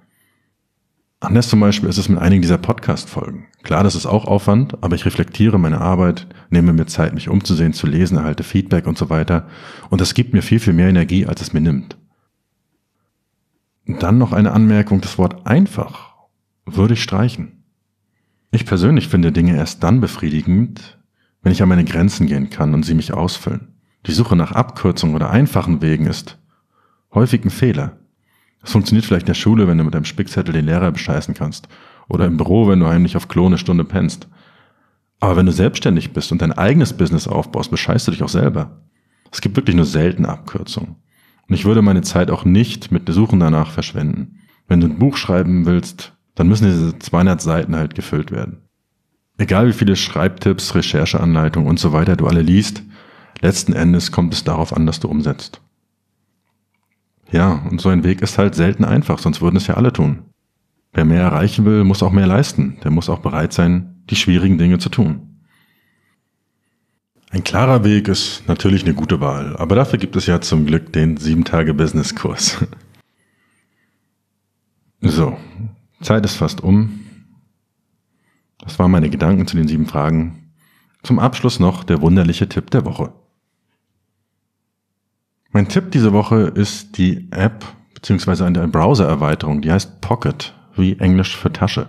Anders 1.25 1.49
zum 1.49 1.61
Beispiel 1.61 1.89
ist 1.89 1.97
es 1.97 2.11
mit 2.11 2.19
einigen 2.19 2.43
dieser 2.43 2.59
Podcast-Folgen. 2.59 3.47
Klar, 3.63 3.83
das 3.83 3.95
ist 3.95 4.05
auch 4.05 4.27
Aufwand, 4.27 4.83
aber 4.83 4.95
ich 4.95 5.07
reflektiere 5.07 5.59
meine 5.59 5.81
Arbeit, 5.81 6.27
nehme 6.51 6.75
mir 6.75 6.85
Zeit, 6.85 7.15
mich 7.15 7.31
umzusehen, 7.31 7.73
zu 7.73 7.87
lesen, 7.87 8.19
erhalte 8.19 8.43
Feedback 8.45 8.87
und 8.87 8.99
so 8.99 9.09
weiter. 9.09 9.49
Und 9.89 10.03
das 10.03 10.13
gibt 10.13 10.35
mir 10.35 10.43
viel, 10.43 10.61
viel 10.61 10.75
mehr 10.75 10.91
Energie, 10.91 11.25
als 11.25 11.41
es 11.41 11.55
mir 11.55 11.63
nimmt. 11.63 11.97
Dann 13.87 14.19
noch 14.19 14.33
eine 14.33 14.53
Anmerkung, 14.53 15.01
das 15.01 15.17
Wort 15.17 15.47
einfach 15.47 16.15
würde 16.67 16.93
ich 16.93 17.03
streichen. 17.03 17.65
Ich 18.51 18.67
persönlich 18.67 19.09
finde 19.09 19.33
Dinge 19.33 19.57
erst 19.57 19.83
dann 19.83 20.03
befriedigend, 20.03 20.99
wenn 21.43 21.53
ich 21.53 21.63
an 21.63 21.71
meine 21.71 21.85
Grenzen 21.85 22.27
gehen 22.27 22.51
kann 22.51 22.75
und 22.75 22.83
sie 22.83 22.95
mich 22.95 23.15
ausfüllen. 23.15 23.75
Die 24.07 24.13
Suche 24.13 24.37
nach 24.37 24.53
Abkürzungen 24.53 25.17
oder 25.17 25.31
einfachen 25.31 25.81
Wegen 25.81 26.05
ist 26.05 26.39
häufig 27.15 27.45
ein 27.45 27.51
Fehler. 27.51 27.97
Es 28.65 28.73
funktioniert 28.73 29.05
vielleicht 29.05 29.25
in 29.25 29.33
der 29.33 29.35
Schule, 29.35 29.69
wenn 29.69 29.79
du 29.79 29.85
mit 29.85 29.95
deinem 29.95 30.07
Spickzettel 30.07 30.53
den 30.53 30.67
Lehrer 30.67 30.91
bescheißen 30.91 31.35
kannst. 31.35 31.69
Oder 32.09 32.27
im 32.27 32.37
Büro, 32.37 32.67
wenn 32.69 32.81
du 32.81 32.87
heimlich 32.87 33.17
auf 33.17 33.29
Klone 33.29 33.59
Stunde 33.59 33.85
pennst. 33.85 34.29
Aber 35.21 35.37
wenn 35.37 35.47
du 35.47 35.53
selbstständig 35.53 36.13
bist 36.13 36.33
und 36.33 36.43
dein 36.43 36.53
eigenes 36.53 36.93
Business 36.95 37.29
aufbaust, 37.29 37.71
bescheißt 37.71 38.07
du 38.07 38.11
dich 38.11 38.23
auch 38.23 38.29
selber. 38.29 38.83
Es 39.31 39.41
gibt 39.41 39.57
wirklich 39.57 39.77
nur 39.77 39.87
selten 39.87 40.27
Abkürzungen. 40.27 40.97
Und 41.49 41.55
ich 41.55 41.65
würde 41.65 41.83
meine 41.83 42.03
Zeit 42.03 42.31
auch 42.31 42.45
nicht 42.45 42.91
mit 42.91 43.09
Suchen 43.09 43.41
danach 43.41 43.71
verschwenden. 43.71 44.41
Wenn 44.67 44.81
du 44.81 44.87
ein 44.87 44.99
Buch 44.99 45.17
schreiben 45.17 45.67
willst, 45.67 46.15
dann 46.35 46.49
müssen 46.49 46.67
diese 46.67 46.99
200 46.99 47.41
Seiten 47.41 47.77
halt 47.77 47.95
gefüllt 47.95 48.31
werden. 48.31 48.63
Egal 49.37 49.69
wie 49.69 49.73
viele 49.73 49.97
Schreibtipps, 49.97 50.75
Rechercheanleitungen 50.75 51.69
und 51.69 51.79
so 51.79 51.93
weiter 51.93 52.17
du 52.17 52.27
alle 52.27 52.43
liest, 52.43 52.83
letzten 53.41 53.73
Endes 53.73 54.13
kommt 54.13 54.33
es 54.33 54.45
darauf 54.45 54.75
an, 54.75 54.87
dass 54.87 55.01
du 55.01 55.09
umsetzt. 55.09 55.61
Ja, 57.35 57.67
und 57.69 57.81
so 57.81 57.89
ein 57.89 58.05
Weg 58.05 58.23
ist 58.23 58.39
halt 58.39 58.55
selten 58.55 58.85
einfach, 58.85 59.19
sonst 59.19 59.43
würden 59.43 59.57
es 59.57 59.67
ja 59.67 59.75
alle 59.75 59.93
tun. 59.93 60.23
Wer 60.93 61.05
mehr 61.05 61.23
erreichen 61.23 61.65
will, 61.65 61.83
muss 61.83 62.01
auch 62.05 62.13
mehr 62.13 62.29
leisten. 62.29 62.79
Der 62.85 62.93
muss 62.93 63.09
auch 63.09 63.19
bereit 63.19 63.53
sein, 63.53 64.05
die 64.09 64.15
schwierigen 64.15 64.57
Dinge 64.57 64.79
zu 64.79 64.89
tun. 64.89 65.41
Ein 67.31 67.43
klarer 67.43 67.83
Weg 67.83 68.07
ist 68.07 68.47
natürlich 68.47 68.85
eine 68.85 68.95
gute 68.95 69.21
Wahl, 69.21 69.57
aber 69.57 69.75
dafür 69.75 69.99
gibt 69.99 70.15
es 70.15 70.27
ja 70.27 70.41
zum 70.41 70.65
Glück 70.65 70.93
den 70.93 71.19
7-Tage-Business-Kurs. 71.19 72.65
So, 75.07 75.37
Zeit 76.01 76.25
ist 76.25 76.37
fast 76.37 76.63
um. 76.63 77.01
Das 78.59 78.79
waren 78.79 78.91
meine 78.91 79.11
Gedanken 79.11 79.47
zu 79.47 79.55
den 79.55 79.69
sieben 79.69 79.85
Fragen. 79.85 80.51
Zum 81.03 81.19
Abschluss 81.19 81.61
noch 81.61 81.85
der 81.85 82.01
wunderliche 82.01 82.49
Tipp 82.49 82.71
der 82.71 82.87
Woche. 82.87 83.13
Mein 85.57 85.69
Tipp 85.69 85.93
diese 85.93 86.13
Woche 86.13 86.51
ist 86.57 86.99
die 86.99 87.29
App 87.31 87.65
bzw. 87.95 88.43
eine 88.43 88.67
Browser-Erweiterung, 88.67 89.63
die 89.63 89.71
heißt 89.71 90.01
Pocket, 90.01 90.53
wie 90.75 90.99
Englisch 90.99 91.37
für 91.37 91.53
Tasche. 91.53 91.87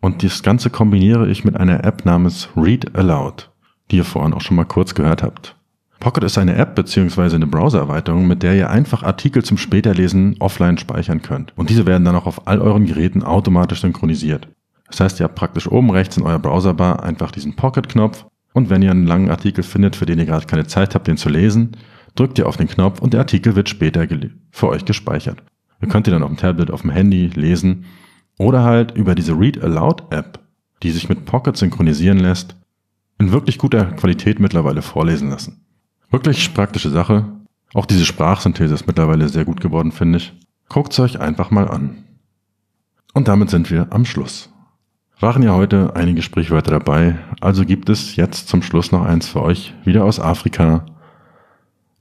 Und 0.00 0.24
das 0.24 0.42
Ganze 0.42 0.70
kombiniere 0.70 1.28
ich 1.28 1.44
mit 1.44 1.56
einer 1.56 1.84
App 1.84 2.04
namens 2.04 2.48
Read 2.56 2.96
Aloud, 2.96 3.52
die 3.92 3.98
ihr 3.98 4.04
vorhin 4.04 4.34
auch 4.34 4.40
schon 4.40 4.56
mal 4.56 4.64
kurz 4.64 4.96
gehört 4.96 5.22
habt. 5.22 5.54
Pocket 6.00 6.24
ist 6.24 6.36
eine 6.36 6.56
App 6.56 6.74
bzw. 6.74 7.36
eine 7.36 7.46
Browser-Erweiterung, 7.46 8.26
mit 8.26 8.42
der 8.42 8.56
ihr 8.56 8.70
einfach 8.70 9.04
Artikel 9.04 9.44
zum 9.44 9.56
Späterlesen 9.56 10.34
offline 10.40 10.76
speichern 10.76 11.22
könnt. 11.22 11.52
Und 11.56 11.70
diese 11.70 11.86
werden 11.86 12.04
dann 12.04 12.16
auch 12.16 12.26
auf 12.26 12.48
all 12.48 12.60
euren 12.60 12.86
Geräten 12.86 13.22
automatisch 13.22 13.82
synchronisiert. 13.82 14.48
Das 14.88 14.98
heißt, 14.98 15.20
ihr 15.20 15.24
habt 15.24 15.36
praktisch 15.36 15.70
oben 15.70 15.92
rechts 15.92 16.16
in 16.16 16.24
eurer 16.24 16.40
Browserbar 16.40 17.04
einfach 17.04 17.30
diesen 17.30 17.54
Pocket-Knopf 17.54 18.26
und 18.52 18.68
wenn 18.68 18.82
ihr 18.82 18.90
einen 18.90 19.06
langen 19.06 19.30
Artikel 19.30 19.62
findet, 19.62 19.94
für 19.94 20.06
den 20.06 20.18
ihr 20.18 20.26
gerade 20.26 20.46
keine 20.46 20.66
Zeit 20.66 20.96
habt, 20.96 21.06
den 21.06 21.16
zu 21.16 21.28
lesen, 21.28 21.76
drückt 22.16 22.38
ihr 22.38 22.48
auf 22.48 22.56
den 22.56 22.68
Knopf 22.68 23.00
und 23.00 23.12
der 23.12 23.20
Artikel 23.20 23.54
wird 23.54 23.68
später 23.68 24.06
für 24.50 24.68
euch 24.68 24.84
gespeichert. 24.84 25.42
Ihr 25.80 25.88
könnt 25.88 26.06
ihn 26.06 26.12
dann 26.12 26.22
auf 26.22 26.30
dem 26.30 26.38
Tablet, 26.38 26.70
auf 26.70 26.82
dem 26.82 26.90
Handy 26.90 27.28
lesen 27.28 27.84
oder 28.38 28.64
halt 28.64 28.96
über 28.96 29.14
diese 29.14 29.38
Read 29.38 29.62
Aloud 29.62 30.04
App, 30.10 30.40
die 30.82 30.90
sich 30.90 31.08
mit 31.08 31.24
Pocket 31.24 31.56
synchronisieren 31.56 32.18
lässt, 32.18 32.56
in 33.18 33.32
wirklich 33.32 33.58
guter 33.58 33.84
Qualität 33.92 34.40
mittlerweile 34.40 34.82
vorlesen 34.82 35.30
lassen. 35.30 35.64
Wirklich 36.10 36.52
praktische 36.54 36.90
Sache. 36.90 37.24
Auch 37.74 37.86
diese 37.86 38.04
Sprachsynthese 38.04 38.74
ist 38.74 38.86
mittlerweile 38.86 39.28
sehr 39.28 39.44
gut 39.44 39.60
geworden, 39.60 39.92
finde 39.92 40.18
ich. 40.18 40.32
Guckt 40.68 40.92
es 40.92 41.00
euch 41.00 41.20
einfach 41.20 41.50
mal 41.50 41.68
an. 41.68 42.04
Und 43.12 43.28
damit 43.28 43.50
sind 43.50 43.70
wir 43.70 43.88
am 43.90 44.04
Schluss. 44.04 44.50
Waren 45.18 45.42
ja 45.42 45.54
heute 45.54 45.96
einige 45.96 46.20
Sprichwörter 46.20 46.72
dabei, 46.72 47.18
also 47.40 47.64
gibt 47.64 47.88
es 47.88 48.16
jetzt 48.16 48.48
zum 48.48 48.62
Schluss 48.62 48.92
noch 48.92 49.02
eins 49.02 49.26
für 49.26 49.42
euch, 49.42 49.72
wieder 49.84 50.04
aus 50.04 50.20
Afrika. 50.20 50.84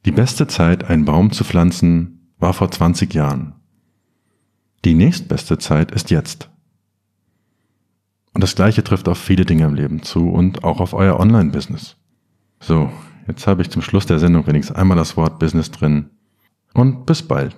Die 0.05 0.11
beste 0.11 0.45
Zeit, 0.45 0.83
einen 0.83 1.03
Baum 1.03 1.31
zu 1.31 1.43
pflanzen, 1.43 2.31
war 2.37 2.53
vor 2.53 2.69
20 2.69 3.13
Jahren. 3.15 3.55
Die 4.85 4.93
nächstbeste 4.93 5.57
Zeit 5.57 5.91
ist 5.91 6.11
jetzt. 6.11 6.51
Und 8.31 8.43
das 8.43 8.53
gleiche 8.53 8.83
trifft 8.83 9.07
auf 9.07 9.17
viele 9.17 9.45
Dinge 9.45 9.65
im 9.65 9.73
Leben 9.73 10.03
zu 10.03 10.29
und 10.29 10.63
auch 10.63 10.79
auf 10.79 10.93
euer 10.93 11.19
Online-Business. 11.19 11.95
So, 12.59 12.91
jetzt 13.27 13.47
habe 13.47 13.63
ich 13.63 13.71
zum 13.71 13.81
Schluss 13.81 14.05
der 14.05 14.19
Sendung 14.19 14.45
wenigstens 14.45 14.75
einmal 14.75 14.97
das 14.97 15.17
Wort 15.17 15.39
Business 15.39 15.71
drin. 15.71 16.11
Und 16.75 17.07
bis 17.07 17.23
bald. 17.23 17.55